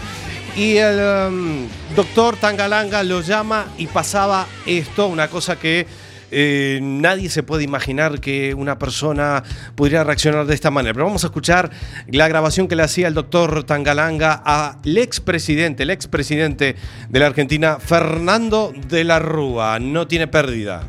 Y 0.55 0.77
el 0.77 0.99
um, 0.99 1.67
doctor 1.95 2.37
Tangalanga 2.37 3.03
lo 3.03 3.21
llama 3.21 3.65
y 3.77 3.87
pasaba 3.87 4.47
esto, 4.65 5.07
una 5.07 5.27
cosa 5.27 5.59
que 5.59 5.85
eh, 6.31 6.79
nadie 6.81 7.29
se 7.29 7.43
puede 7.43 7.63
imaginar 7.63 8.19
que 8.19 8.53
una 8.53 8.79
persona 8.79 9.43
pudiera 9.75 10.03
reaccionar 10.03 10.45
de 10.45 10.55
esta 10.55 10.71
manera. 10.71 10.93
Pero 10.93 11.05
vamos 11.05 11.23
a 11.23 11.27
escuchar 11.27 11.71
la 12.07 12.27
grabación 12.27 12.67
que 12.67 12.75
le 12.75 12.83
hacía 12.83 13.07
el 13.07 13.13
doctor 13.13 13.63
Tangalanga 13.63 14.33
al 14.33 14.97
expresidente, 14.97 15.83
el 15.83 15.89
expresidente 15.89 16.75
de 17.09 17.19
la 17.19 17.27
Argentina, 17.27 17.77
Fernando 17.79 18.73
de 18.87 19.03
la 19.03 19.19
Rúa. 19.19 19.79
No 19.79 20.07
tiene 20.07 20.27
pérdida. 20.27 20.83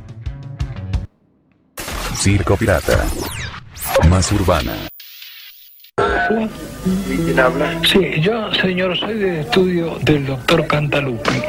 Circo 2.16 2.56
Pirata. 2.56 3.04
Más 4.08 4.30
urbana. 4.32 4.74
Sí, 7.82 8.20
yo, 8.20 8.52
señor, 8.54 8.96
soy 8.98 9.14
de 9.14 9.40
estudio 9.40 9.98
del 10.02 10.26
doctor 10.26 10.66
Cantalupi 10.66 11.42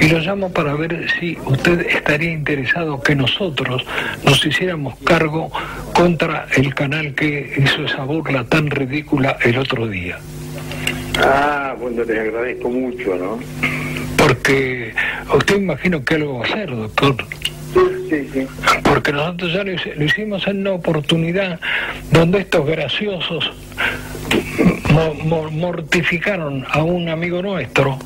y 0.00 0.08
lo 0.08 0.18
llamo 0.18 0.50
para 0.50 0.74
ver 0.74 1.06
si 1.18 1.38
usted 1.46 1.86
estaría 1.88 2.32
interesado 2.32 3.00
que 3.00 3.14
nosotros 3.14 3.84
nos 4.24 4.44
hiciéramos 4.44 4.94
cargo 5.04 5.50
contra 5.94 6.46
el 6.56 6.74
canal 6.74 7.14
que 7.14 7.54
hizo 7.56 7.84
esa 7.84 8.04
burla 8.04 8.44
tan 8.44 8.70
ridícula 8.70 9.36
el 9.42 9.58
otro 9.58 9.86
día. 9.86 10.18
Ah, 11.18 11.74
bueno, 11.78 12.04
les 12.04 12.18
agradezco 12.18 12.68
mucho, 12.68 13.14
¿no? 13.14 13.38
Porque 14.16 14.94
usted 15.34 15.56
imagino 15.56 16.04
que 16.04 16.14
algo 16.16 16.38
va 16.38 16.46
a 16.46 16.48
hacer, 16.48 16.70
doctor. 16.70 17.16
Sí, 18.08 18.28
sí. 18.32 18.46
Porque 18.82 19.12
nosotros 19.12 19.52
ya 19.52 19.64
lo, 19.64 20.04
hicimos 20.04 20.46
en 20.46 20.60
una 20.60 20.72
oportunidad 20.72 21.58
donde 22.10 22.40
estos 22.40 22.66
graciosos 22.66 23.50
mortificaron 25.52 26.64
a 26.70 26.82
un 26.82 27.08
amigo 27.08 27.42
nuestro 27.42 27.98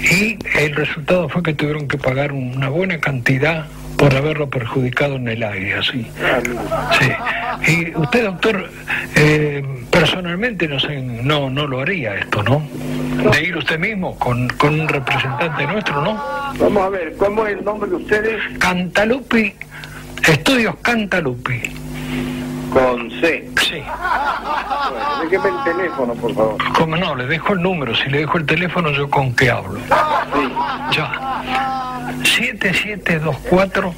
y 0.00 0.38
el 0.58 0.74
resultado 0.74 1.28
fue 1.28 1.42
que 1.42 1.54
tuvieron 1.54 1.88
que 1.88 1.98
pagar 1.98 2.32
una 2.32 2.68
buena 2.68 2.98
cantidad 2.98 3.66
por 3.96 4.14
haberlo 4.14 4.48
perjudicado 4.48 5.16
en 5.16 5.28
el 5.28 5.42
aire, 5.42 5.74
así. 5.74 6.06
Sí. 7.00 7.72
Y 7.72 7.96
usted, 7.96 8.24
doctor, 8.24 8.70
eh, 9.14 9.64
personalmente 9.90 10.68
no, 10.68 10.78
sé, 10.78 11.00
no, 11.00 11.48
no 11.50 11.66
lo 11.66 11.80
haría 11.80 12.14
esto, 12.16 12.42
¿no? 12.42 12.62
De 13.30 13.42
ir 13.42 13.56
usted 13.56 13.78
mismo 13.78 14.18
con, 14.18 14.48
con 14.50 14.78
un 14.78 14.88
representante 14.88 15.66
nuestro, 15.66 16.02
¿no? 16.02 16.14
Vamos 16.58 16.82
a 16.82 16.88
ver, 16.90 17.16
¿cómo 17.16 17.46
es 17.46 17.56
el 17.58 17.64
nombre 17.64 17.88
de 17.88 17.96
ustedes? 17.96 18.58
Cantalupi, 18.58 19.54
Estudios 20.28 20.76
Cantalupi. 20.82 21.85
Con 22.76 23.10
C. 23.20 23.48
Sí. 23.62 23.82
Bueno, 24.90 25.06
déjeme 25.30 25.48
el 25.48 25.64
teléfono, 25.64 26.12
por 26.14 26.34
favor. 26.34 26.56
Como 26.76 26.94
no, 26.96 27.14
le 27.14 27.26
dejo 27.26 27.54
el 27.54 27.62
número, 27.62 27.94
si 27.94 28.10
le 28.10 28.18
dejo 28.18 28.36
el 28.36 28.44
teléfono, 28.44 28.90
¿yo 28.90 29.08
con 29.08 29.34
qué 29.34 29.50
hablo? 29.50 29.80
Ya. 30.92 31.10
7724 32.22 33.94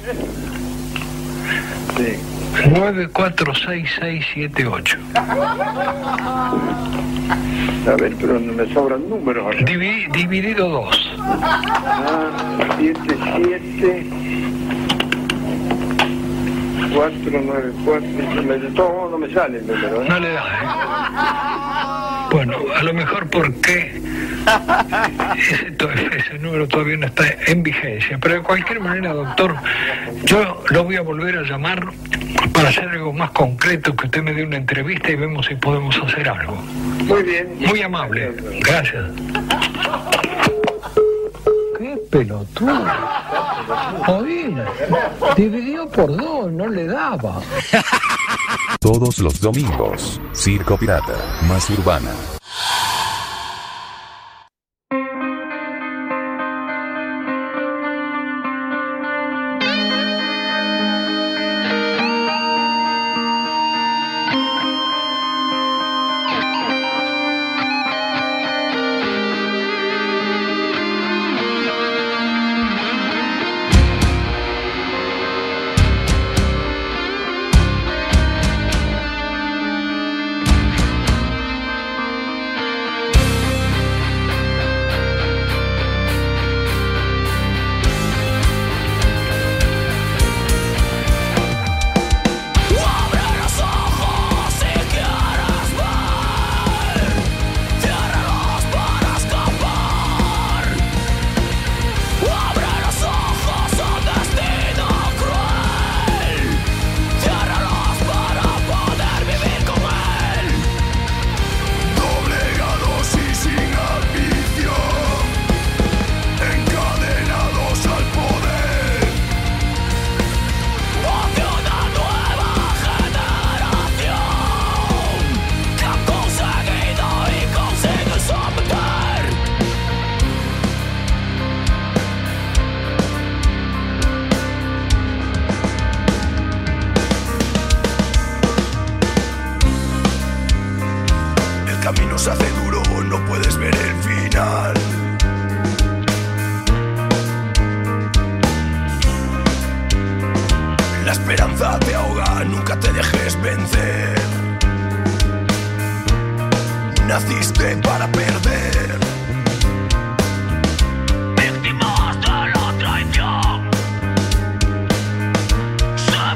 Sí. 1.97 2.15
946678. 2.69 4.97
A 7.85 7.95
ver, 7.95 8.13
pero 8.19 8.39
no 8.39 8.53
me 8.53 8.73
sobran 8.73 9.09
números. 9.09 9.55
Divi- 9.57 10.09
dividido 10.13 10.69
2. 10.69 11.09
Ah, 11.19 12.31
7, 12.79 13.17
7, 16.91 17.15
4, 17.23 17.41
9, 17.43 17.73
4. 17.85 18.59
De 18.59 18.69
todos 18.71 18.93
modos 18.93 19.11
no 19.11 19.17
me 19.17 19.33
sale 19.33 19.59
el 19.59 19.67
número, 19.67 20.03
¿eh? 20.03 20.05
No 20.09 20.19
le 20.19 20.29
da, 20.29 20.43
¿eh? 20.43 22.29
Bueno, 22.31 22.57
a 22.75 22.83
lo 22.83 22.93
mejor 22.93 23.27
porque 23.29 24.01
ese, 25.37 25.75
ese 26.17 26.39
número 26.39 26.67
todavía 26.67 26.97
no 26.97 27.07
está 27.07 27.23
en 27.47 27.63
vigencia. 27.63 28.17
Pero 28.21 28.35
de 28.35 28.41
cualquier 28.41 28.79
manera, 28.79 29.13
doctor, 29.13 29.55
yo 30.25 30.63
lo 30.69 30.83
voy 30.83 30.97
a 30.97 31.01
volver 31.01 31.37
a 31.37 31.41
llamar 31.43 31.89
para 32.53 32.69
hacer 32.69 32.89
algo 32.89 33.13
más 33.13 33.31
concreto, 33.31 33.95
que 33.95 34.05
usted 34.05 34.21
me 34.21 34.33
dé 34.33 34.43
una 34.43 34.57
entrevista 34.57 35.11
y 35.11 35.15
vemos 35.15 35.45
si 35.45 35.55
podemos 35.55 35.97
hacer 35.97 36.29
algo. 36.29 36.55
Muy 36.55 37.23
bien. 37.23 37.47
Muy 37.59 37.81
amable. 37.81 38.31
Gracias. 38.59 39.05
Pelotudo. 42.09 42.85
Oí, 44.07 44.55
dividió 45.35 45.87
por 45.89 46.15
dos, 46.15 46.51
no 46.51 46.67
le 46.67 46.87
daba. 46.87 47.39
Todos 48.79 49.19
los 49.19 49.39
domingos. 49.39 50.19
Circo 50.33 50.77
Pirata. 50.77 51.13
Más 51.47 51.69
urbana. 51.69 52.11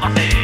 Se 0.03 0.09
vacía 0.09 0.42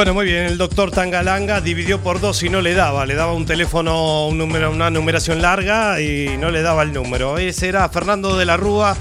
Bueno, 0.00 0.14
muy 0.14 0.24
bien, 0.24 0.46
el 0.46 0.56
doctor 0.56 0.90
Tangalanga 0.90 1.60
dividió 1.60 2.00
por 2.00 2.20
dos 2.20 2.42
y 2.42 2.48
no 2.48 2.62
le 2.62 2.72
daba. 2.72 3.04
Le 3.04 3.14
daba 3.14 3.34
un 3.34 3.44
teléfono, 3.44 4.28
una 4.28 4.88
numeración 4.88 5.42
larga 5.42 6.00
y 6.00 6.38
no 6.38 6.50
le 6.50 6.62
daba 6.62 6.84
el 6.84 6.94
número. 6.94 7.36
Ese 7.36 7.68
era 7.68 7.86
Fernando 7.90 8.38
de 8.38 8.46
la 8.46 8.56
Rúa, 8.56 8.96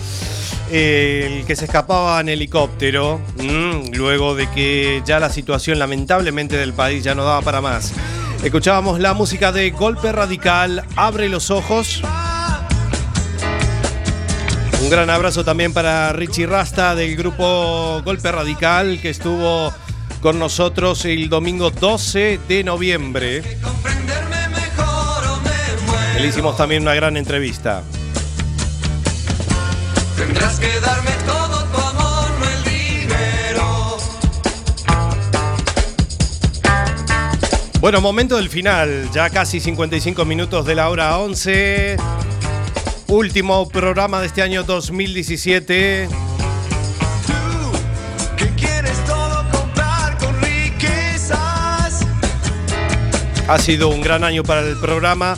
el 0.69 1.45
que 1.45 1.55
se 1.55 1.63
escapaba 1.63 2.19
en 2.19 2.27
helicóptero, 2.27 3.21
mm, 3.37 3.93
luego 3.93 4.35
de 4.35 4.49
que 4.51 5.01
ya 5.05 5.21
la 5.21 5.29
situación 5.29 5.79
lamentablemente 5.79 6.57
del 6.57 6.73
país 6.73 7.01
ya 7.01 7.15
no 7.15 7.23
daba 7.23 7.43
para 7.43 7.61
más. 7.61 7.93
Escuchábamos 8.43 8.99
la 8.99 9.13
música 9.13 9.53
de 9.53 9.69
Golpe 9.69 10.11
Radical, 10.11 10.83
Abre 10.97 11.29
los 11.29 11.49
Ojos. 11.49 12.01
Un 14.81 14.89
gran 14.89 15.09
abrazo 15.09 15.45
también 15.45 15.71
para 15.71 16.11
Richie 16.11 16.45
Rasta 16.45 16.93
del 16.93 17.15
grupo 17.15 18.01
Golpe 18.03 18.33
Radical 18.33 18.99
que 19.01 19.11
estuvo 19.11 19.73
con 20.21 20.39
nosotros 20.39 21.05
el 21.05 21.29
domingo 21.29 21.71
12 21.71 22.39
de 22.47 22.63
noviembre. 22.63 23.43
Le 26.19 26.27
hicimos 26.27 26.57
también 26.57 26.81
una 26.81 26.93
gran 26.93 27.15
entrevista. 27.15 27.83
Tendrás 30.17 30.59
que 30.59 30.79
darme 30.81 31.11
todo 31.25 31.63
tu 31.63 31.77
amor, 31.77 32.29
no 32.39 32.49
el 32.49 32.63
dinero. 32.63 33.97
Bueno, 37.79 38.01
momento 38.01 38.35
del 38.35 38.49
final, 38.49 39.09
ya 39.13 39.29
casi 39.29 39.61
55 39.61 40.25
minutos 40.25 40.65
de 40.65 40.75
la 40.75 40.89
hora 40.89 41.17
11. 41.19 41.95
Último 43.07 43.69
programa 43.69 44.19
de 44.19 44.27
este 44.27 44.41
año 44.41 44.63
2017. 44.63 46.28
Ha 53.49 53.57
sido 53.57 53.89
un 53.89 54.01
gran 54.01 54.23
año 54.23 54.43
para 54.43 54.61
el 54.61 54.77
programa, 54.77 55.35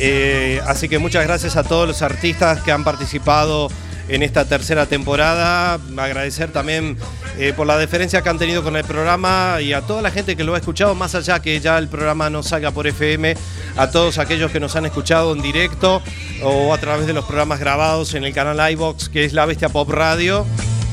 eh, 0.00 0.60
así 0.66 0.88
que 0.88 0.98
muchas 0.98 1.24
gracias 1.24 1.56
a 1.56 1.62
todos 1.62 1.86
los 1.86 2.02
artistas 2.02 2.60
que 2.62 2.72
han 2.72 2.82
participado 2.82 3.70
en 4.08 4.24
esta 4.24 4.44
tercera 4.44 4.86
temporada. 4.86 5.78
Agradecer 5.96 6.50
también 6.50 6.98
eh, 7.38 7.52
por 7.56 7.68
la 7.68 7.78
deferencia 7.78 8.22
que 8.22 8.28
han 8.28 8.38
tenido 8.38 8.64
con 8.64 8.74
el 8.74 8.82
programa 8.82 9.60
y 9.60 9.72
a 9.72 9.82
toda 9.82 10.02
la 10.02 10.10
gente 10.10 10.34
que 10.34 10.42
lo 10.42 10.56
ha 10.56 10.58
escuchado, 10.58 10.96
más 10.96 11.14
allá 11.14 11.40
que 11.40 11.60
ya 11.60 11.78
el 11.78 11.86
programa 11.86 12.28
no 12.28 12.42
salga 12.42 12.72
por 12.72 12.88
FM, 12.88 13.36
a 13.76 13.88
todos 13.88 14.18
aquellos 14.18 14.50
que 14.50 14.58
nos 14.58 14.74
han 14.74 14.86
escuchado 14.86 15.32
en 15.32 15.40
directo 15.40 16.02
o 16.42 16.74
a 16.74 16.78
través 16.78 17.06
de 17.06 17.12
los 17.12 17.24
programas 17.24 17.60
grabados 17.60 18.14
en 18.14 18.24
el 18.24 18.34
canal 18.34 18.72
iBox, 18.72 19.08
que 19.08 19.24
es 19.24 19.32
La 19.32 19.46
Bestia 19.46 19.68
Pop 19.68 19.88
Radio. 19.90 20.44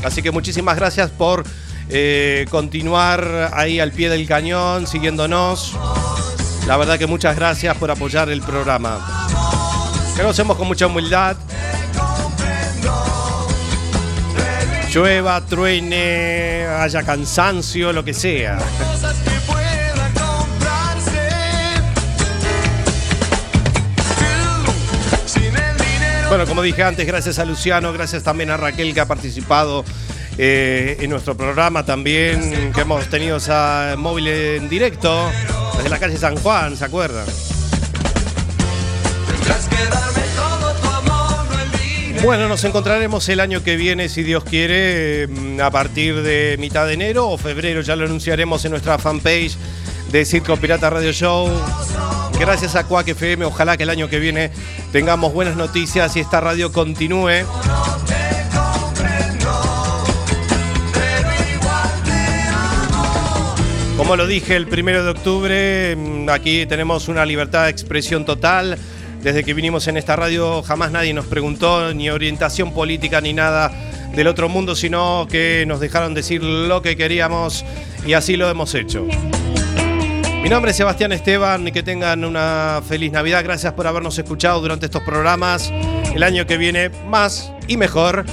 Así 0.03 0.22
que 0.22 0.30
muchísimas 0.30 0.76
gracias 0.76 1.09
por 1.09 1.43
eh, 1.89 2.45
continuar 2.51 3.49
ahí 3.51 3.80
al 3.80 3.91
pie 3.93 4.09
del 4.09 4.28
cañón, 4.28 4.86
siguiéndonos. 4.86 5.76
La 6.72 6.78
verdad 6.78 6.98
que 6.98 7.06
muchas 7.06 7.36
gracias 7.36 7.76
por 7.76 7.92
apoyar 7.92 8.30
el 8.30 8.42
programa. 8.42 9.28
Que 10.16 10.24
lo 10.24 10.30
hacemos 10.30 10.56
con 10.56 10.70
mucha 10.70 10.88
humildad. 10.88 11.36
Llueva, 14.90 15.46
truene, 15.46 16.66
haya 16.80 17.04
cansancio, 17.04 17.92
lo 17.92 18.06
que 18.06 18.14
sea. 18.14 18.58
Bueno, 26.30 26.46
como 26.48 26.62
dije 26.62 26.84
antes, 26.84 27.06
gracias 27.06 27.38
a 27.38 27.44
Luciano, 27.44 27.92
gracias 27.92 28.24
también 28.24 28.50
a 28.50 28.56
Raquel 28.56 28.94
que 28.94 29.02
ha 29.02 29.08
participado 29.08 29.84
eh, 30.38 30.96
en 31.02 31.10
nuestro 31.10 31.36
programa 31.36 31.84
también, 31.84 32.72
que 32.72 32.80
hemos 32.80 33.10
tenido 33.10 33.36
esa 33.36 33.96
móvil 33.98 34.30
en 34.30 34.70
directo 34.70 35.30
desde 35.82 35.90
la 35.90 36.00
calle 36.00 36.16
San 36.16 36.36
Juan, 36.38 36.78
¿se 36.78 36.86
acuerdan? 36.86 37.26
Bueno, 42.22 42.48
nos 42.48 42.64
encontraremos 42.66 43.28
el 43.30 43.40
año 43.40 43.64
que 43.64 43.76
viene, 43.78 44.08
si 44.08 44.22
Dios 44.22 44.44
quiere, 44.44 45.28
mm, 45.28 45.60
a 45.60 45.72
partir 45.72 46.22
de 46.22 46.56
mitad 46.60 46.86
de 46.86 46.94
enero 46.94 47.28
o 47.30 47.38
febrero, 47.40 47.82
ya 47.82 47.96
lo 47.96 48.06
anunciaremos 48.06 48.64
en 48.64 48.72
nuestra 48.72 49.00
fanpage 49.00 49.58
de 50.12 50.24
Circo 50.24 50.56
Pirata 50.58 50.92
Radio 50.92 51.12
Show. 51.12 51.50
Gracias 52.40 52.76
a 52.76 52.84
Cuac 52.84 53.08
FM, 53.08 53.46
ojalá 53.46 53.76
que 53.76 53.84
el 53.84 53.90
año 53.90 54.08
que 54.08 54.20
viene 54.20 54.52
tengamos 54.92 55.34
buenas 55.34 55.56
noticias 55.56 56.16
y 56.16 56.20
esta 56.20 56.42
radio 56.42 56.72
continúe. 56.72 57.44
Como 64.02 64.16
lo 64.16 64.26
dije 64.26 64.56
el 64.56 64.66
primero 64.66 65.04
de 65.04 65.12
octubre, 65.12 65.95
mm, 65.95 66.28
aquí 66.30 66.66
tenemos 66.66 67.08
una 67.08 67.24
libertad 67.24 67.66
de 67.66 67.70
expresión 67.70 68.26
total. 68.26 68.76
Desde 69.22 69.43
que 69.43 69.54
vinimos 69.54 69.88
en 69.88 69.95
esta 69.95 70.16
radio 70.16 70.64
jamás 70.64 70.91
nadie 70.91 71.14
nos 71.14 71.28
preguntó 71.28 71.93
ni 71.93 72.10
orientación 72.10 72.74
política 72.74 73.22
ni 73.22 73.32
nada 73.34 73.72
del 74.16 74.26
otro 74.26 74.49
mundo, 74.49 74.76
sino 74.76 75.28
que 75.30 75.66
nos 75.68 75.80
dejaron 75.80 76.16
decir 76.16 76.41
lo 76.43 76.82
que 76.82 76.97
queríamos 76.97 77.64
y 78.04 78.14
así 78.14 78.38
lo 78.38 78.49
hemos 78.49 78.74
hecho. 78.74 79.06
Mi 80.41 80.49
nombre 80.49 80.72
es 80.72 80.78
Sebastián 80.78 81.12
Esteban 81.12 81.68
y 81.68 81.72
que 81.72 81.84
tengan 81.84 82.26
una 82.26 82.82
feliz 82.84 83.12
Navidad. 83.12 83.43
Gracias 83.43 83.74
por 83.74 83.86
habernos 83.86 84.18
escuchado 84.18 84.62
durante 84.62 84.88
estos 84.88 85.04
programas. 85.04 85.72
El 86.16 86.24
año 86.24 86.47
que 86.47 86.58
viene 86.58 86.89
más 87.08 87.54
y 87.68 87.78
mejor. 87.78 88.26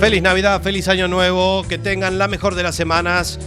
Feliz 0.00 0.22
Navidad, 0.22 0.62
feliz 0.62 0.88
año 0.88 1.08
nuevo, 1.08 1.64
que 1.66 1.78
tengan 1.78 2.18
la 2.18 2.28
mejor 2.28 2.54
de 2.54 2.62
las 2.62 2.76
semanas 2.76 3.38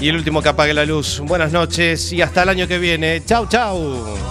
y 0.00 0.08
el 0.08 0.16
último 0.16 0.42
que 0.42 0.48
apague 0.48 0.72
la 0.72 0.86
luz. 0.86 1.20
Buenas 1.20 1.52
noches 1.52 2.12
y 2.12 2.22
hasta 2.22 2.44
el 2.44 2.48
año 2.48 2.66
que 2.66 2.78
viene. 2.78 3.22
Chau, 3.24 3.46
chau. 3.46 4.27